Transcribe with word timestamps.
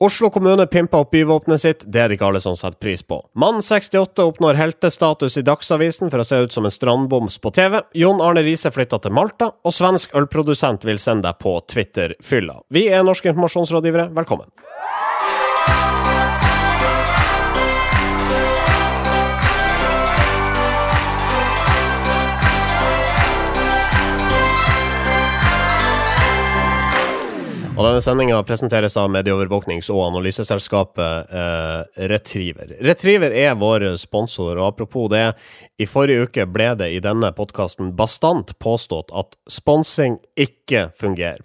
Oslo 0.00 0.30
kommune 0.30 0.66
pimper 0.66 0.98
opp 0.98 1.10
byvåpenet 1.10 1.60
sitt, 1.60 1.80
det 1.90 1.98
er 1.98 2.06
det 2.06 2.14
ikke 2.18 2.28
alle 2.28 2.38
som 2.38 2.54
setter 2.54 2.78
pris 2.78 3.00
på. 3.02 3.16
Mann 3.34 3.58
68 3.66 4.22
oppnår 4.30 4.54
heltestatus 4.54 5.40
i 5.40 5.42
Dagsavisen 5.42 6.12
for 6.12 6.22
å 6.22 6.26
se 6.28 6.38
ut 6.44 6.54
som 6.54 6.68
en 6.68 6.74
strandboms 6.74 7.40
på 7.42 7.50
TV. 7.50 7.80
Jon 7.98 8.22
Arne 8.22 8.44
Riise 8.46 8.70
flytta 8.70 9.00
til 9.02 9.16
Malta, 9.18 9.50
og 9.58 9.74
svensk 9.74 10.14
ølprodusent 10.14 10.86
vil 10.86 11.02
sende 11.02 11.26
deg 11.26 11.42
på 11.42 11.56
Twitter-fylla. 11.66 12.60
Vi 12.70 12.86
er 12.86 13.02
norske 13.02 13.32
informasjonsrådgivere, 13.32 14.12
velkommen. 14.14 14.46
Og 27.78 27.84
denne 27.86 28.00
sendinga 28.02 28.40
presenteres 28.42 28.96
av 28.98 29.06
medieovervåknings- 29.14 29.86
og 29.94 30.00
analyseselskapet 30.08 31.28
eh, 31.30 32.06
Retriever. 32.10 32.72
Retriever 32.82 33.30
er 33.30 33.54
vår 33.54 33.84
sponsor, 34.02 34.58
og 34.58 34.72
apropos 34.72 35.06
det, 35.12 35.22
i 35.78 35.86
forrige 35.86 36.26
uke 36.26 36.48
ble 36.50 36.72
det 36.80 36.90
i 36.96 36.98
denne 37.04 37.30
podkasten 37.36 37.92
bastant 37.94 38.50
påstått 38.58 39.14
at 39.14 39.38
sponsing 39.46 40.18
ikke 40.34 40.88
fungerer. 40.98 41.38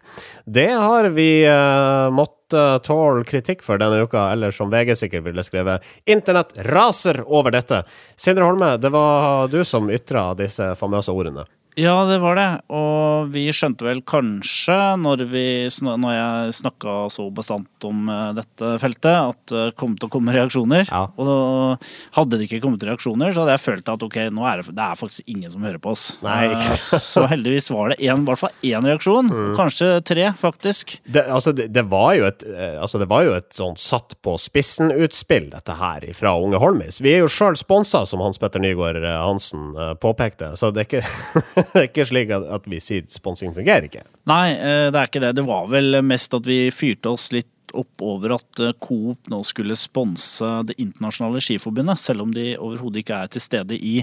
Det 0.49 0.71
har 0.73 1.11
vi 1.13 1.29
eh, 1.45 2.09
måttet 2.09 2.89
tåle 2.89 3.21
kritikk 3.29 3.61
for 3.61 3.77
denne 3.77 4.01
uka, 4.01 4.31
eller 4.33 4.49
som 4.49 4.73
VG 4.73 4.95
sikkert 5.03 5.29
ville 5.29 5.45
skrevet, 5.45 5.85
internett 6.09 6.57
raser 6.65 7.21
over 7.29 7.53
dette. 7.53 7.85
Sindre 8.17 8.49
Holme, 8.49 8.79
det 8.81 8.89
var 8.89 9.53
du 9.53 9.61
som 9.61 9.85
ytra 9.93 10.31
disse 10.41 10.73
famøse 10.81 11.13
ordene. 11.13 11.45
Ja, 11.79 11.95
det 12.05 12.19
var 12.21 12.37
det. 12.37 12.47
Og 12.73 13.31
vi 13.33 13.47
skjønte 13.55 13.87
vel 13.87 14.03
kanskje, 14.05 14.75
når, 15.01 15.25
vi, 15.31 15.45
når 15.81 16.13
jeg 16.13 16.57
snakka 16.59 16.95
så 17.13 17.27
bastant 17.33 17.87
om 17.87 18.09
eh, 18.11 18.29
dette 18.37 18.73
feltet, 18.81 19.33
at 19.33 19.53
det 19.53 19.63
kom 19.79 19.95
til 19.97 20.09
å 20.09 20.13
komme 20.13 20.35
reaksjoner. 20.35 20.85
Ja. 20.89 21.07
Og 21.17 21.81
hadde 22.17 22.37
det 22.37 22.47
ikke 22.47 22.61
kommet 22.63 22.85
reaksjoner, 22.85 23.33
så 23.33 23.43
hadde 23.43 23.57
jeg 23.57 23.63
følt 23.63 23.89
at 23.89 24.05
ok, 24.05 24.19
nå 24.33 24.45
er 24.49 24.61
det, 24.61 24.75
det 24.77 24.85
er 24.85 24.99
faktisk 24.99 25.33
ingen 25.33 25.53
som 25.53 25.65
hører 25.65 25.81
på 25.81 25.93
oss. 25.95 26.05
Nei, 26.25 26.51
ikke. 26.51 26.99
så 27.01 27.25
heldigvis 27.31 27.71
var 27.73 27.93
det 27.93 27.99
en, 28.05 28.21
i 28.21 28.29
hvert 28.29 28.43
fall 28.43 28.69
én 28.69 28.89
reaksjon. 28.91 29.33
Mm. 29.33 29.49
Kanskje 29.57 29.89
tre, 30.05 30.29
faktisk. 30.37 30.97
Det, 31.05 31.25
altså, 31.25 31.55
det, 31.57 31.69
det, 31.73 31.85
var 31.89 32.13
jo 32.19 32.29
et, 32.29 32.45
eh, 32.53 32.77
altså, 32.81 33.01
det 33.01 33.09
var 33.11 33.25
jo 33.25 33.33
et 33.39 33.49
sånn 33.57 33.79
satt 33.81 34.17
på 34.23 34.37
spissen-utspill, 34.41 35.49
dette 35.55 35.77
her, 35.79 36.05
fra 36.17 36.35
Unge 36.37 36.61
Holmis. 36.61 37.01
Vi 37.01 37.15
er 37.15 37.23
jo 37.23 37.31
sjøl 37.31 37.57
sponsa, 37.57 38.05
som 38.09 38.21
Hans 38.23 38.41
Petter 38.41 38.61
Nygaard 38.61 39.01
eh, 39.01 39.19
Hansen 39.23 39.73
påpekte, 40.03 40.53
så 40.59 40.69
det 40.73 40.83
er 40.83 40.89
ikke 40.91 41.62
det 41.73 41.79
er 41.81 41.89
ikke 41.89 42.05
slik 42.09 42.33
at, 42.35 42.69
vi 42.69 42.79
sier 42.83 43.07
sponsing 43.11 43.53
fungerer 43.55 43.87
ikke. 43.87 44.05
Nei, 44.29 44.53
eh, 44.53 44.87
det 44.93 44.99
er 44.99 45.09
ikke 45.09 45.23
det. 45.23 45.33
Det 45.39 45.47
var 45.47 45.67
vel 45.71 45.99
mest 46.05 46.35
at 46.37 46.47
vi 46.47 46.65
fyrte 46.73 47.13
oss 47.13 47.31
litt 47.35 47.49
opp 47.73 48.03
over 48.05 48.35
at 48.37 48.61
eh, 48.61 48.75
Coop 48.83 49.29
nå 49.31 49.41
skulle 49.47 49.77
sponse 49.79 50.49
Det 50.69 50.77
internasjonale 50.81 51.41
skiforbundet, 51.43 52.01
selv 52.01 52.25
om 52.27 52.33
de 52.33 52.53
overhodet 52.57 53.03
ikke 53.03 53.23
er 53.23 53.33
til 53.33 53.43
stede 53.43 53.79
i 53.79 53.99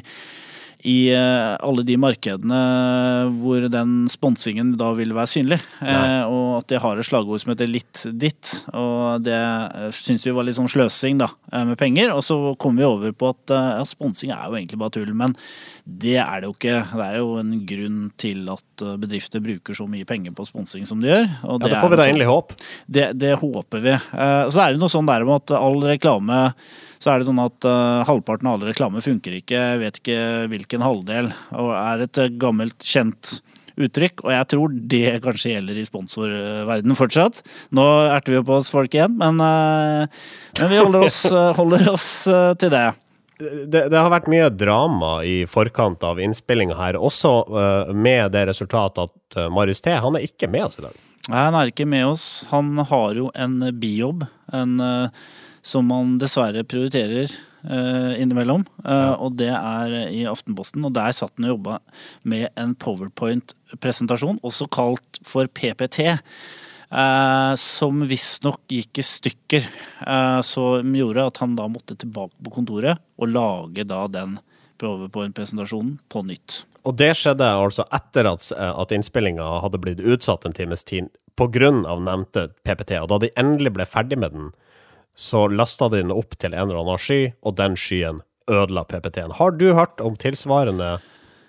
i 0.82 1.12
eh, 1.12 1.56
alle 1.60 1.84
de 1.84 1.96
markedene 2.00 2.60
hvor 3.40 3.66
den 3.72 4.06
sponsingen 4.10 4.72
da 4.80 4.90
vil 4.96 5.12
være 5.16 5.28
synlig. 5.28 5.58
Eh, 5.84 6.22
og 6.24 6.60
at 6.60 6.70
de 6.72 6.80
har 6.80 7.00
et 7.00 7.06
slagord 7.06 7.42
som 7.42 7.52
heter 7.52 7.68
'litt 7.68 8.04
ditt'. 8.16 8.52
Og 8.72 9.24
det 9.26 9.36
eh, 9.36 9.90
syns 9.96 10.24
vi 10.26 10.34
var 10.36 10.48
litt 10.48 10.56
sånn 10.56 10.70
sløsing 10.70 11.20
da, 11.20 11.28
med 11.68 11.76
penger. 11.80 12.14
Og 12.16 12.24
så 12.24 12.38
kom 12.60 12.80
vi 12.80 12.88
over 12.88 13.12
på 13.12 13.32
at 13.34 13.54
ja, 13.54 13.84
sponsing 13.84 14.32
er 14.32 14.48
jo 14.48 14.56
egentlig 14.56 14.80
bare 14.80 14.96
tull. 14.96 15.12
Men 15.12 15.36
det 15.84 16.16
er 16.22 16.40
det 16.40 16.48
jo 16.48 16.56
ikke. 16.56 16.80
Det 16.96 17.06
er 17.06 17.20
jo 17.20 17.30
en 17.42 17.54
grunn 17.68 18.02
til 18.20 18.44
at 18.52 18.86
bedrifter 19.00 19.44
bruker 19.44 19.76
så 19.76 19.88
mye 19.90 20.08
penger 20.08 20.32
på 20.36 20.48
sponsing 20.48 20.88
som 20.88 21.02
de 21.02 21.12
gjør. 21.12 21.28
Og 21.44 21.60
ja, 21.60 21.74
det 21.74 21.80
får 21.80 21.92
vi 21.92 22.00
da 22.00 22.08
endelig 22.08 22.30
håp. 22.30 22.54
Det, 22.86 23.10
det 23.20 23.36
håper 23.40 23.84
vi. 23.84 23.96
Og 23.96 24.54
så 24.54 24.64
er 24.64 24.72
det 24.72 24.80
noe 24.80 24.92
sånn 24.92 25.08
der 25.08 25.26
om 25.26 25.36
at 25.36 25.52
all 25.56 25.82
reklame 25.84 26.46
så 27.00 27.12
er 27.12 27.20
det 27.20 27.28
sånn 27.30 27.40
at 27.40 27.66
uh, 27.68 28.02
halvparten 28.08 28.50
av 28.50 28.58
all 28.58 28.68
reklame 28.68 29.00
funker 29.04 29.38
ikke. 29.38 29.56
Jeg 29.56 29.80
vet 29.80 30.00
ikke 30.02 30.18
hvilken 30.52 30.84
halvdel. 30.84 31.30
Og 31.56 31.70
er 31.72 32.04
et 32.04 32.20
uh, 32.20 32.28
gammelt, 32.42 32.76
kjent 32.84 33.38
uttrykk, 33.80 34.26
og 34.26 34.32
jeg 34.34 34.48
tror 34.52 34.72
det 34.92 35.20
kanskje 35.24 35.54
gjelder 35.54 35.78
i 35.80 35.86
sponsorverdenen 35.86 36.98
fortsatt. 36.98 37.40
Nå 37.72 37.86
erter 38.10 38.34
vi 38.34 38.40
jo 38.40 38.48
på 38.50 38.58
oss 38.58 38.68
folk 38.72 38.92
igjen, 38.92 39.14
men, 39.20 39.40
uh, 39.40 40.26
men 40.60 40.72
vi 40.74 40.82
holder 40.82 41.06
oss, 41.06 41.22
holder 41.60 41.88
oss 41.94 42.10
til 42.60 42.74
det. 42.74 42.90
Det, 43.40 43.86
det, 43.88 43.96
har 43.96 44.10
vært 44.12 44.28
mye 44.28 44.50
drama 44.52 45.12
i 45.24 45.44
forkant 45.48 46.02
av 46.04 46.20
innspillinga 46.20 46.76
her, 46.76 46.98
også 47.00 47.30
uh, 47.48 47.92
med 47.96 48.34
det 48.34 48.44
resultatet 48.50 49.08
at 49.08 49.38
uh, 49.38 49.46
Marius 49.52 49.80
T 49.80 49.94
han 49.96 50.18
er 50.18 50.26
ikke 50.28 50.50
med 50.50 50.66
oss 50.68 50.80
i 50.80 50.84
dag. 50.84 50.98
Nei, 51.30 51.44
han 51.46 51.56
er 51.56 51.70
ikke 51.70 51.86
med 51.88 52.04
oss. 52.10 52.26
Han 52.50 52.74
har 52.90 53.16
jo 53.16 53.30
en 53.32 53.62
bijobb. 53.80 54.26
En 54.56 54.76
uh, 54.82 55.24
som 55.62 55.88
man 55.90 56.16
dessverre 56.20 56.64
prioriterer 56.64 57.30
uh, 57.68 58.20
innimellom. 58.20 58.64
Uh, 58.84 58.92
ja. 58.92 59.12
Og 59.20 59.36
det 59.40 59.52
er 59.52 59.96
i 60.08 60.24
Aftenposten. 60.28 60.84
Og 60.86 60.94
der 60.96 61.14
satt 61.16 61.34
han 61.36 61.48
og 61.48 61.56
jobba 61.56 61.78
med 62.22 62.48
en 62.60 62.74
powerpoint-presentasjon, 62.80 64.40
også 64.46 64.70
kalt 64.72 65.20
for 65.26 65.50
PPT. 65.52 66.12
Uh, 66.90 66.98
eh, 67.00 67.52
som 67.54 68.00
visstnok 68.02 68.64
gikk 68.72 68.98
i 68.98 69.06
stykker. 69.06 69.66
Uh, 70.02 70.40
som 70.42 70.96
gjorde 70.96 71.28
at 71.30 71.42
han 71.44 71.54
da 71.58 71.68
måtte 71.70 71.98
tilbake 71.98 72.34
på 72.42 72.56
kontoret 72.56 72.98
og 73.20 73.30
lage 73.30 73.84
da 73.86 74.06
den 74.10 74.40
powerpoint-presentasjonen 74.80 76.00
på 76.10 76.24
nytt. 76.26 76.64
Og 76.88 76.96
det 76.96 77.12
skjedde 77.20 77.44
altså 77.44 77.84
etter 77.92 78.24
at, 78.30 78.46
at 78.56 78.92
innspillinga 78.96 79.44
hadde 79.60 79.78
blitt 79.82 80.00
utsatt 80.00 80.46
en 80.48 80.56
times 80.56 80.82
tid 80.88 81.10
pga. 81.36 81.70
nevnte 82.00 82.48
PPT. 82.64 82.96
Og 83.02 83.08
da 83.12 83.20
de 83.22 83.30
endelig 83.38 83.74
ble 83.76 83.86
ferdig 83.86 84.18
med 84.18 84.32
den, 84.34 84.50
så 85.20 85.44
lasta 85.52 85.90
de 85.92 86.00
den 86.00 86.14
opp 86.14 86.36
til 86.40 86.54
en 86.54 86.70
eller 86.70 86.80
annen 86.80 87.00
sky, 87.00 87.34
og 87.44 87.58
den 87.60 87.76
skyen 87.76 88.22
ødela 88.50 88.86
PPT-en. 88.88 89.36
Har 89.36 89.52
du 89.60 89.70
hørt 89.76 90.00
om 90.00 90.16
tilsvarende 90.18 90.94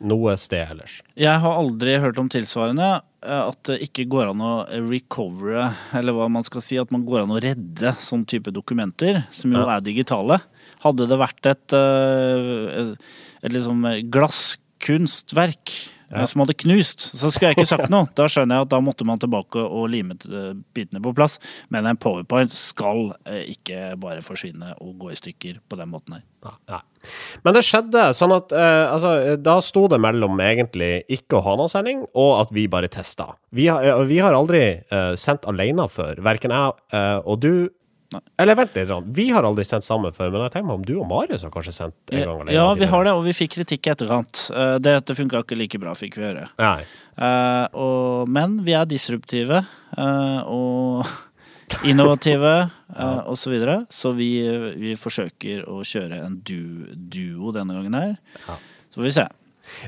noe 0.04 0.34
sted 0.40 0.74
ellers? 0.74 1.00
Jeg 1.16 1.40
har 1.44 1.56
aldri 1.56 1.96
hørt 2.04 2.20
om 2.20 2.28
tilsvarende. 2.32 2.90
Eh, 3.22 3.42
at 3.46 3.60
det 3.70 3.80
ikke 3.86 4.08
går 4.12 4.32
an 4.32 4.44
å 4.44 4.54
recovere, 4.90 5.70
eller 5.98 6.18
hva 6.18 6.28
man 6.34 6.46
skal 6.48 6.66
si, 6.66 6.80
at 6.82 6.92
man 6.94 7.06
går 7.08 7.24
an 7.24 7.36
å 7.36 7.40
redde 7.44 7.94
sånn 8.02 8.26
type 8.28 8.52
dokumenter, 8.54 9.24
som 9.32 9.54
jo 9.54 9.64
ja. 9.64 9.78
er 9.78 9.86
digitale. 9.86 10.42
Hadde 10.84 11.08
det 11.08 11.22
vært 11.22 11.52
et, 11.54 11.78
et, 11.78 13.10
et 13.46 13.56
liksom 13.56 13.86
glasskunstverk 14.12 15.78
ja. 16.12 16.28
som 16.28 16.44
hadde 16.44 16.58
knust, 16.64 17.04
så 17.18 17.32
skulle 17.32 17.52
jeg 17.52 17.60
ikke 17.60 17.70
sagt 17.76 17.92
noe. 17.94 18.10
Da 18.18 18.28
skjønner 18.32 18.60
jeg 18.60 18.68
at 18.68 18.74
da 18.74 18.82
måtte 18.84 19.08
man 19.08 19.22
tilbake 19.22 19.62
og 19.62 19.88
lime 19.92 20.18
eh, 20.28 20.52
bitene 20.76 21.02
på 21.04 21.14
plass. 21.18 21.40
Men 21.74 21.90
en 21.90 22.00
powerpoint 22.00 22.54
skal 22.54 23.12
eh, 23.26 23.46
ikke 23.56 23.96
bare 24.02 24.26
forsvinne 24.26 24.76
og 24.80 24.96
gå 25.02 25.14
i 25.14 25.20
stykker 25.20 25.62
på 25.70 25.80
den 25.80 25.92
måten 25.94 26.20
her. 26.20 26.28
Ja, 26.42 26.80
Men 27.46 27.54
det 27.54 27.62
skjedde 27.68 28.08
sånn 28.18 28.34
at 28.34 28.54
eh, 28.56 28.86
altså, 28.90 29.12
da 29.38 29.60
sto 29.62 29.86
det 29.92 30.00
mellom 30.02 30.40
egentlig 30.42 31.04
ikke 31.12 31.38
å 31.38 31.44
ha 31.46 31.58
noen 31.60 31.70
sending, 31.72 32.02
og 32.18 32.32
at 32.40 32.54
vi 32.56 32.66
bare 32.72 32.90
testa. 32.92 33.32
Vi 33.54 33.68
har, 33.70 33.86
eh, 33.86 34.06
vi 34.10 34.18
har 34.24 34.38
aldri 34.38 34.64
eh, 34.82 35.14
sendt 35.20 35.46
alene 35.50 35.86
før. 35.92 36.22
Verken 36.26 36.56
jeg 36.56 36.98
eh, 36.98 37.20
og 37.22 37.42
du 37.46 37.54
Nei. 38.12 38.22
Eller 38.44 38.58
vent 38.60 38.76
litt, 38.76 38.90
vi 39.16 39.30
har 39.32 39.46
aldri 39.48 39.64
sendt 39.64 39.86
sammen 39.88 40.12
før, 40.12 40.34
men 40.34 40.44
jeg 40.44 40.52
tenker 40.56 40.68
meg 40.68 40.80
om 40.82 40.84
du 40.88 40.94
og 40.98 41.08
Marius 41.08 41.46
har 41.48 41.54
kanskje 41.54 41.74
sendt 41.78 42.12
en 42.12 42.26
gang? 42.28 42.52
Ja, 42.52 42.66
vi 42.76 42.90
har 42.92 43.08
det, 43.08 43.14
og 43.16 43.24
vi 43.24 43.36
fikk 43.36 43.56
kritikk 43.56 43.88
i 43.88 43.94
etterkant. 43.94 44.42
Uh, 44.52 44.76
Dette 44.84 45.16
funka 45.16 45.46
ikke 45.46 45.56
like 45.56 45.80
bra, 45.80 45.96
fikk 45.96 46.20
vi 46.20 46.28
høre. 46.28 46.50
Uh, 46.60 47.66
og, 47.72 48.32
men 48.32 48.60
vi 48.68 48.76
er 48.76 48.90
disruptive 48.90 49.64
uh, 49.96 50.42
og 50.44 51.08
innovative 51.90 52.56
ja. 52.60 53.12
osv., 53.24 53.46
så, 53.46 53.54
videre. 53.54 53.78
så 53.88 54.12
vi, 54.18 54.32
vi, 54.76 54.98
forsøker 55.00 55.64
å 55.72 55.80
kjøre 55.88 56.20
en 56.26 56.42
du, 56.44 56.92
duo 56.92 57.56
denne 57.56 57.80
gangen 57.80 57.96
her. 57.96 58.18
Ja. 58.44 58.60
Så 58.92 59.00
får 59.00 59.08
vi 59.08 59.20
se. 59.22 59.32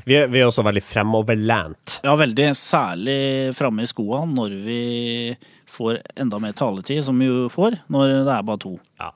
Vi 0.08 0.16
er, 0.16 0.30
vi 0.32 0.40
er, 0.40 0.48
også 0.48 0.64
veldig 0.64 0.80
fremoverlent. 0.80 1.98
Ja, 2.06 2.14
veldig. 2.16 2.48
Særlig 2.56 3.18
framme 3.56 3.84
i 3.84 3.90
skoa 3.90 4.22
når 4.28 4.56
vi 4.64 4.80
får 5.74 6.00
enda 6.20 6.40
mer 6.42 6.54
taletid, 6.56 7.02
som 7.06 7.18
vi 7.20 7.28
jo 7.28 7.46
får 7.52 7.80
når 7.92 8.18
det 8.26 8.34
er 8.34 8.48
bare 8.48 8.62
to. 8.62 8.74
Ja. 9.02 9.12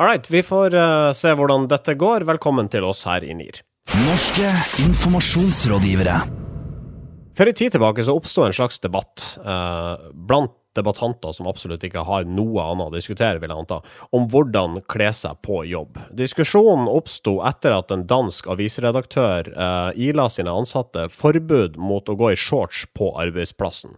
All 0.00 0.08
right, 0.08 0.30
vi 0.30 0.40
får 0.42 0.74
uh, 0.74 1.10
se 1.14 1.34
hvordan 1.36 1.68
dette 1.70 1.94
går. 1.98 2.24
Velkommen 2.26 2.70
til 2.72 2.86
oss 2.88 3.04
her 3.06 3.24
i 3.24 3.34
NIR. 3.36 3.60
Norske 4.06 4.48
informasjonsrådgivere. 4.82 6.16
For 7.36 7.48
en 7.48 7.56
tid 7.56 7.74
tilbake 7.74 8.04
så 8.04 8.14
oppsto 8.16 8.44
en 8.46 8.56
slags 8.56 8.80
debatt 8.82 9.24
uh, 9.44 10.10
blant 10.12 10.56
debattanter 10.76 11.34
som 11.36 11.48
absolutt 11.50 11.84
ikke 11.86 12.04
har 12.06 12.26
noe 12.28 12.64
annet 12.64 12.90
å 12.90 12.94
diskutere, 12.94 13.40
vil 13.42 13.52
jeg 13.52 13.64
anta, 13.64 13.80
om 14.14 14.26
hvordan 14.32 14.80
kle 14.90 15.10
seg 15.16 15.40
på 15.44 15.62
jobb. 15.68 15.98
Diskusjonen 16.16 16.88
oppsto 16.90 17.38
etter 17.48 17.74
at 17.76 17.92
en 17.94 18.06
dansk 18.08 18.48
avisredaktør 18.52 19.52
eh, 19.52 20.02
ila 20.08 20.28
sine 20.32 20.52
ansatte 20.52 21.08
forbud 21.12 21.78
mot 21.80 22.08
å 22.08 22.16
gå 22.18 22.32
i 22.32 22.38
shorts 22.38 22.84
på 22.96 23.12
arbeidsplassen. 23.22 23.96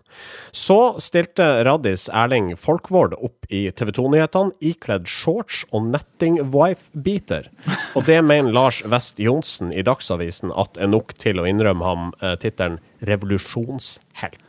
Så 0.52 0.96
stilte 1.02 1.64
Radis 1.66 2.08
Erling 2.12 2.54
Folkvord 2.60 3.16
opp 3.18 3.48
i 3.52 3.66
TV 3.70 3.92
2-nyhetene 3.98 4.54
ikledd 4.64 5.08
shorts 5.10 5.64
og 5.70 5.90
netting 5.94 6.40
wife-beater. 6.54 7.50
Og 7.94 8.06
det 8.08 8.20
mener 8.26 8.54
Lars 8.54 8.82
West 8.90 9.22
Johnsen 9.22 9.72
i 9.72 9.84
Dagsavisen 9.86 10.52
at 10.54 10.78
er 10.80 10.90
nok 10.90 11.16
til 11.20 11.40
å 11.40 11.48
innrømme 11.48 11.86
ham 11.86 12.10
eh, 12.20 12.36
tittelen 12.40 12.80
revolusjonshelt. 13.04 14.43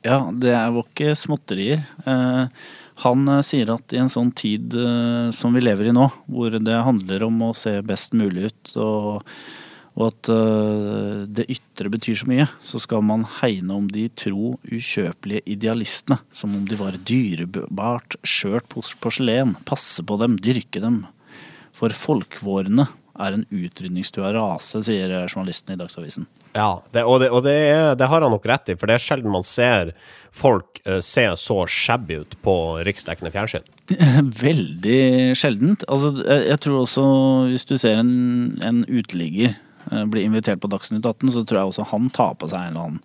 Ja, 0.00 0.30
det 0.32 0.52
var 0.56 0.84
ikke 0.86 1.16
småtterier. 1.18 1.82
Eh, 2.08 2.68
Han 3.00 3.24
uh, 3.28 3.40
sier 3.40 3.70
at 3.72 3.94
i 3.96 4.00
en 4.00 4.10
sånn 4.12 4.28
tid 4.36 4.74
uh, 4.76 5.32
som 5.32 5.54
vi 5.56 5.62
lever 5.64 5.88
i 5.88 5.96
nå, 5.96 6.06
hvor 6.28 6.52
det 6.52 6.82
handler 6.84 7.24
om 7.24 7.38
å 7.46 7.54
se 7.56 7.78
best 7.84 8.16
mulig 8.16 8.50
ut 8.50 8.76
og 8.80 9.26
og 10.00 10.04
at 10.06 10.28
det 11.34 11.44
ytre 11.50 11.90
betyr 11.92 12.14
så 12.16 12.28
mye, 12.30 12.44
så 12.64 12.78
skal 12.80 13.02
man 13.04 13.24
hegne 13.40 13.74
om 13.74 13.88
de 13.90 14.04
tro 14.16 14.54
ukjøpelige 14.70 15.42
idealistene, 15.50 16.16
som 16.32 16.54
om 16.56 16.62
de 16.64 16.78
var 16.78 16.96
dyrebart, 17.04 18.14
skjørt 18.22 18.70
porselen, 18.70 19.56
passe 19.68 20.00
på 20.06 20.16
dem, 20.22 20.38
dyrke 20.40 20.80
dem. 20.80 21.02
For 21.76 21.92
folkvårene 21.92 22.86
er 23.20 23.36
en 23.36 23.46
utrydningstrua 23.50 24.32
rase, 24.36 24.82
sier 24.86 25.12
journalisten 25.26 25.74
i 25.74 25.80
Dagsavisen. 25.80 26.26
Ja, 26.56 26.82
det, 26.90 27.04
og, 27.06 27.20
det, 27.22 27.30
og 27.30 27.44
det, 27.46 27.54
er, 27.70 27.94
det, 27.98 28.08
har 28.10 28.24
han 28.24 28.32
nok 28.34 28.46
rett 28.50 28.72
i, 28.72 28.76
for 28.78 28.90
det 28.90 28.96
er 28.96 29.04
sjelden 29.04 29.30
man 29.30 29.46
ser 29.46 29.92
folk 30.34 30.80
uh, 30.88 30.98
se 31.04 31.28
så 31.38 31.58
shabby 31.70 32.20
ut 32.24 32.36
på 32.42 32.54
riksdekkende 32.86 33.30
fjernsyn. 33.34 33.66
Veldig 34.44 35.36
sjeldent. 35.38 35.86
Altså, 35.86 36.14
jeg, 36.24 36.48
jeg, 36.50 36.62
tror 36.66 36.80
også, 36.82 37.04
hvis 37.52 37.68
du 37.70 37.76
ser 37.78 38.02
en, 38.02 38.14
en 38.66 38.82
uteligger 38.88 39.54
bli 39.90 40.04
blir 40.12 40.26
invitert 40.28 40.60
på 40.62 40.68
Dagsnytt 40.70 41.06
18, 41.06 41.32
så 41.34 41.44
tror 41.44 41.60
jeg 41.60 41.70
også 41.70 41.86
han 41.90 42.10
tar 42.14 42.34
på 42.38 42.50
seg 42.50 42.66
en 42.66 42.74
eller 42.74 42.88
annen 42.88 43.00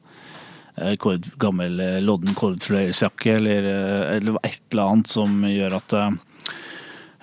eh, 0.76 0.96
kord, 1.02 1.30
gammel 1.42 1.80
eh, 1.82 2.02
lodden 2.04 2.36
kordfløyelsjakke 2.38 3.38
eller, 3.40 3.70
eller, 4.18 4.38
et 4.44 4.60
eller 4.74 4.92
annet 4.92 5.10
som 5.10 5.40
gjør 5.48 5.80
at 5.80 5.96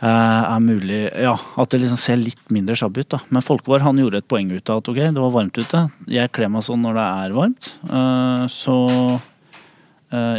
er 0.08 0.62
mulig 0.64 1.00
Ja, 1.22 1.37
at 1.62 1.70
det 1.70 1.78
liksom 1.82 2.00
ser 2.00 2.19
litt 2.19 2.43
mindre 2.50 2.75
shabby 2.78 3.04
ut, 3.04 3.10
da. 3.14 3.20
Men 3.31 3.44
Folkvar 3.44 3.84
han 3.84 4.00
gjorde 4.00 4.22
et 4.22 4.28
poeng 4.31 4.50
ut 4.50 4.72
av 4.72 4.82
at 4.82 4.90
ok, 4.90 4.99
det 4.99 5.22
var 5.22 5.37
varmt 5.37 5.60
ute. 5.60 5.84
Jeg 6.10 6.32
kler 6.34 6.50
meg 6.50 6.66
sånn 6.66 6.82
når 6.82 6.99
det 6.99 7.06
er 7.06 7.37
varmt. 7.37 7.70
Så 8.50 8.76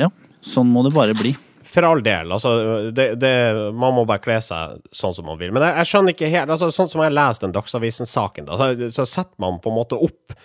ja, 0.03 0.11
sånn 0.43 0.69
må 0.69 0.83
det 0.83 0.91
bare 0.95 1.15
bli 1.15 1.31
for 1.73 1.87
all 1.87 2.03
del. 2.05 2.31
Altså, 2.31 2.51
det, 2.91 3.07
det, 3.21 3.33
man 3.73 3.95
må 3.95 4.05
bare 4.09 4.21
kle 4.23 4.37
seg 4.43 4.81
sånn 4.93 5.15
som 5.15 5.27
man 5.29 5.39
vil. 5.39 5.53
Men 5.55 5.65
jeg, 5.67 5.77
jeg 5.79 5.91
skjønner 5.91 6.15
ikke 6.15 6.33
helt 6.33 6.53
altså, 6.53 6.69
Sånn 6.73 6.91
som 6.91 7.03
jeg 7.03 7.15
lest 7.15 7.45
den 7.45 7.55
Dagsavisen-saken, 7.55 8.51
så, 8.59 8.69
så, 8.93 9.07
setter 9.09 9.35
man 9.41 9.59
på 9.63 9.71
en 9.71 9.79
måte 9.79 9.97
opp 9.97 10.35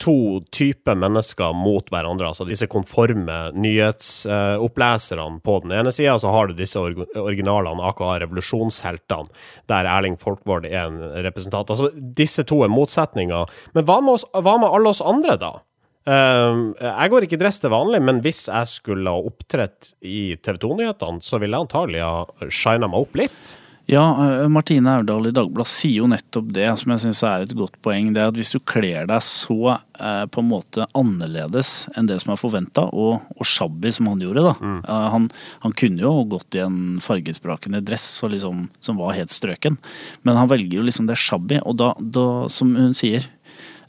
to 0.00 0.40
typer 0.54 0.96
mennesker 0.98 1.52
mot 1.56 1.88
hverandre. 1.92 2.30
Altså 2.32 2.46
disse 2.48 2.68
konforme 2.70 3.38
nyhetsoppleserne 3.54 5.42
på 5.44 5.58
den 5.64 5.74
ene 5.78 5.92
sida, 5.94 6.16
så 6.18 6.32
har 6.34 6.48
du 6.48 6.56
disse 6.58 6.80
originalene, 6.80 7.84
aka 7.90 8.16
revolusjonsheltene, 8.24 9.42
der 9.70 9.90
Erling 9.90 10.18
Folkvord 10.20 10.66
er 10.70 10.86
en 10.86 11.00
representant. 11.26 11.70
Altså, 11.70 11.92
disse 11.94 12.46
to 12.48 12.62
er 12.66 12.72
motsetninger. 12.72 13.52
Men 13.76 13.86
hva 13.88 14.00
med, 14.00 14.16
oss, 14.18 14.26
hva 14.32 14.56
med 14.60 14.70
alle 14.70 14.94
oss 14.94 15.04
andre, 15.04 15.38
da? 15.40 15.54
Uh, 16.02 16.74
jeg 16.82 17.10
går 17.12 17.24
ikke 17.26 17.36
i 17.38 17.42
dress 17.44 17.60
til 17.62 17.70
vanlig, 17.70 18.00
men 18.02 18.18
hvis 18.24 18.48
jeg 18.50 18.70
skulle 18.70 19.10
ha 19.10 19.28
opptrådt 19.30 19.92
i 20.02 20.32
TV 20.42 20.58
2-nyhetene, 20.64 21.22
så 21.22 21.38
ville 21.38 21.54
jeg 21.54 21.68
antagelig 21.68 22.02
ha 22.02 22.50
shina 22.50 22.90
meg 22.90 23.04
opp 23.06 23.20
litt. 23.22 23.52
Ja, 23.90 24.02
uh, 24.14 24.46
Martine 24.52 24.92
Aurdal 24.98 25.26
i 25.28 25.32
Dagbladet 25.34 25.72
sier 25.72 26.04
jo 26.04 26.08
nettopp 26.10 26.52
det, 26.54 26.68
som 26.80 26.94
jeg 26.94 27.02
syns 27.02 27.22
er 27.26 27.44
et 27.44 27.54
godt 27.58 27.74
poeng. 27.84 28.12
Det 28.14 28.22
er 28.22 28.30
at 28.30 28.38
hvis 28.38 28.54
du 28.54 28.60
kler 28.62 29.08
deg 29.10 29.24
så 29.26 29.74
eh, 29.74 30.24
på 30.30 30.42
en 30.42 30.48
måte 30.48 30.86
annerledes 30.96 31.90
enn 31.98 32.06
det 32.08 32.20
som 32.22 32.32
er 32.32 32.40
forventa, 32.40 32.86
og, 32.88 33.26
og 33.34 33.48
shabby 33.48 33.90
som 33.92 34.08
han 34.12 34.22
gjorde, 34.22 34.46
da. 34.46 34.54
Mm. 34.62 34.78
Han, 35.16 35.28
han, 35.66 35.76
kunne 35.76 36.04
jo 36.04 36.14
gått 36.30 36.56
i 36.56 36.62
en 36.62 36.78
fargesprakende 37.02 37.82
dress 37.84 38.06
liksom, 38.22 38.68
som 38.80 39.02
var 39.02 39.18
helt 39.18 39.34
strøken, 39.34 39.76
men 40.22 40.38
han 40.38 40.50
velger 40.50 40.78
jo 40.78 40.86
liksom 40.86 41.10
det 41.10 41.18
shabby, 41.20 41.60
og 41.66 41.78
da, 41.82 41.92
da 41.98 42.26
som 42.52 42.76
hun 42.78 42.96
sier 42.96 43.26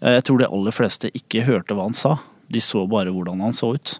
Eh, 0.03 0.17
jeg 0.19 0.27
tror 0.27 0.41
de 0.41 0.51
aller 0.51 0.75
fleste 0.75 1.11
ikke 1.15 1.45
hørte 1.47 1.75
hva 1.77 1.87
han 1.87 1.97
sa. 1.97 2.17
De 2.51 2.61
så 2.61 2.83
bare 2.89 3.13
hvordan 3.13 3.43
han 3.43 3.55
så 3.55 3.73
ut. 3.77 3.97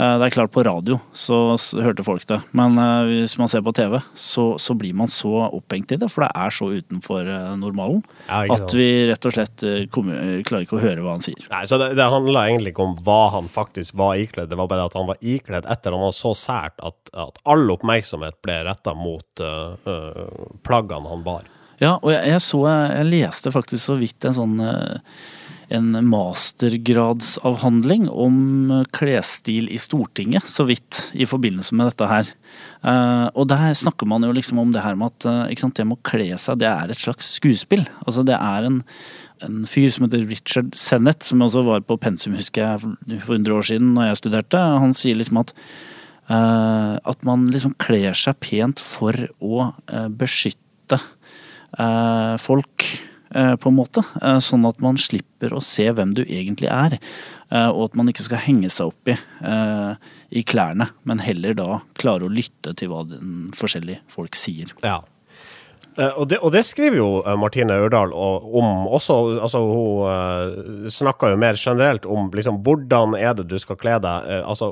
Eh, 0.00 0.14
det 0.20 0.28
er 0.28 0.34
klart, 0.34 0.52
på 0.54 0.64
radio 0.64 0.96
så 1.12 1.36
hørte 1.84 2.04
folk 2.06 2.24
det, 2.30 2.38
men 2.56 2.78
eh, 2.80 3.10
hvis 3.10 3.36
man 3.40 3.50
ser 3.52 3.64
på 3.66 3.74
TV, 3.76 3.98
så, 4.16 4.46
så 4.62 4.76
blir 4.78 4.96
man 4.96 5.10
så 5.12 5.46
opphengt 5.50 5.92
i 5.92 5.98
det, 6.00 6.08
for 6.12 6.24
det 6.24 6.30
er 6.32 6.54
så 6.54 6.70
utenfor 6.72 7.28
normalen 7.60 8.00
ja, 8.28 8.44
at 8.54 8.72
vi 8.76 8.88
rett 9.10 9.28
og 9.28 9.34
slett 9.34 9.66
kommer, 9.92 10.40
klarer 10.46 10.64
ikke 10.64 10.78
å 10.78 10.82
høre 10.82 11.04
hva 11.04 11.16
han 11.18 11.24
sier. 11.24 11.42
Nei, 11.52 11.64
så 11.68 11.78
det, 11.80 11.92
det 11.98 12.08
handla 12.12 12.46
egentlig 12.48 12.72
ikke 12.74 12.86
om 12.86 12.96
hva 13.04 13.20
han 13.36 13.50
faktisk 13.52 13.98
var 14.00 14.16
ikledd, 14.20 14.50
det 14.52 14.58
var 14.60 14.70
bare 14.70 14.88
at 14.88 14.96
han 14.96 15.10
var 15.10 15.20
ikledd 15.20 15.68
etter 15.70 15.96
han 15.96 16.06
var 16.06 16.16
så 16.16 16.32
sært 16.38 16.80
at, 16.80 17.12
at 17.12 17.40
all 17.44 17.66
oppmerksomhet 17.74 18.40
ble 18.44 18.60
retta 18.66 18.94
mot 18.96 19.44
uh, 19.44 19.74
uh, 19.84 20.54
plaggene 20.66 21.10
han 21.10 21.26
bar. 21.26 21.48
Ja, 21.80 21.94
og 21.96 22.10
jeg, 22.12 22.24
jeg, 22.28 22.40
så 22.44 22.58
Jeg 22.68 23.08
leste 23.08 23.52
faktisk 23.54 23.82
så 23.86 23.96
vidt 23.96 24.26
en 24.28 24.36
sånn 24.36 24.58
eh, 24.60 24.98
en 25.70 25.92
mastergradsavhandling 26.10 28.08
om 28.10 28.36
klesstil 28.94 29.68
i 29.70 29.78
Stortinget, 29.80 30.46
så 30.50 30.64
vidt, 30.68 31.10
i 31.14 31.26
forbindelse 31.28 31.74
med 31.78 31.90
dette 31.90 32.08
her. 32.10 32.26
Eh, 32.82 33.26
og 33.34 33.48
der 33.52 33.74
snakker 33.78 34.06
man 34.10 34.26
jo 34.26 34.32
liksom 34.34 34.58
om 34.62 34.72
det 34.74 34.82
her 34.84 34.96
med 34.98 35.12
at 35.14 35.26
eh, 35.30 35.58
sant, 35.60 35.76
det 35.78 35.86
med 35.86 35.98
å 36.00 36.08
kle 36.10 36.28
seg, 36.34 36.60
det 36.62 36.70
er 36.70 36.90
et 36.90 37.00
slags 37.00 37.26
skuespill. 37.38 37.84
Altså 38.04 38.22
det 38.26 38.36
er 38.36 38.60
en, 38.66 38.82
en 39.46 39.62
fyr 39.70 39.90
som 39.94 40.06
heter 40.06 40.26
Richard 40.30 40.74
Sennett, 40.78 41.22
som 41.26 41.42
også 41.46 41.62
var 41.68 41.80
på 41.86 42.00
pensum, 42.02 42.34
husker 42.38 42.60
jeg, 42.66 42.76
for 42.82 43.36
100 43.38 43.56
år 43.56 43.64
siden 43.70 43.94
når 43.94 44.10
jeg 44.10 44.20
studerte. 44.24 44.58
Han 44.84 44.96
sier 44.96 45.18
liksom 45.20 45.44
at 45.44 45.56
at 46.30 47.24
man 47.26 47.48
liksom 47.50 47.72
kler 47.82 48.14
seg 48.14 48.36
pent 48.38 48.78
for 48.78 49.16
å 49.42 49.74
beskytte 50.14 51.00
Eh, 51.78 52.36
folk, 52.42 52.82
eh, 52.82 53.09
på 53.30 53.70
en 53.70 53.76
måte. 53.76 54.04
Eh, 54.22 54.38
sånn 54.42 54.66
at 54.68 54.80
man 54.82 54.98
slipper 55.00 55.54
å 55.54 55.62
se 55.64 55.86
hvem 55.94 56.14
du 56.18 56.24
egentlig 56.24 56.70
er. 56.70 56.98
Og 57.50 57.80
at 57.88 57.96
man 57.98 58.06
ikke 58.06 58.22
skal 58.22 58.38
henge 58.44 58.68
seg 58.70 58.92
opp 58.92 59.10
i, 59.10 59.16
i 60.38 60.42
klærne, 60.46 60.86
men 61.02 61.18
heller 61.18 61.56
da 61.58 61.80
klare 61.98 62.28
å 62.28 62.30
lytte 62.30 62.76
til 62.78 62.92
hva 62.92 63.00
den 63.10 63.48
forskjellige 63.58 64.04
folk 64.06 64.38
sier. 64.38 64.70
Ja. 64.86 65.00
Uh, 65.98 66.12
og, 66.20 66.28
det, 66.30 66.38
og, 66.38 66.52
det, 66.54 66.62
skriver 66.64 67.00
jo 67.00 67.08
uh, 67.24 67.32
Martine 67.38 67.74
Aurdal 67.74 68.12
om 68.14 68.86
også. 68.86 69.16
Altså, 69.42 69.60
hun 69.66 70.06
uh, 70.06 70.88
snakker 70.92 71.32
jo 71.32 71.40
mer 71.40 71.58
generelt 71.58 72.06
om 72.06 72.28
liksom, 72.34 72.60
hvordan 72.66 73.16
er 73.18 73.34
det 73.38 73.48
du 73.50 73.56
skal 73.58 73.78
kle 73.80 73.96
deg, 74.02 74.28
altså, 74.44 74.70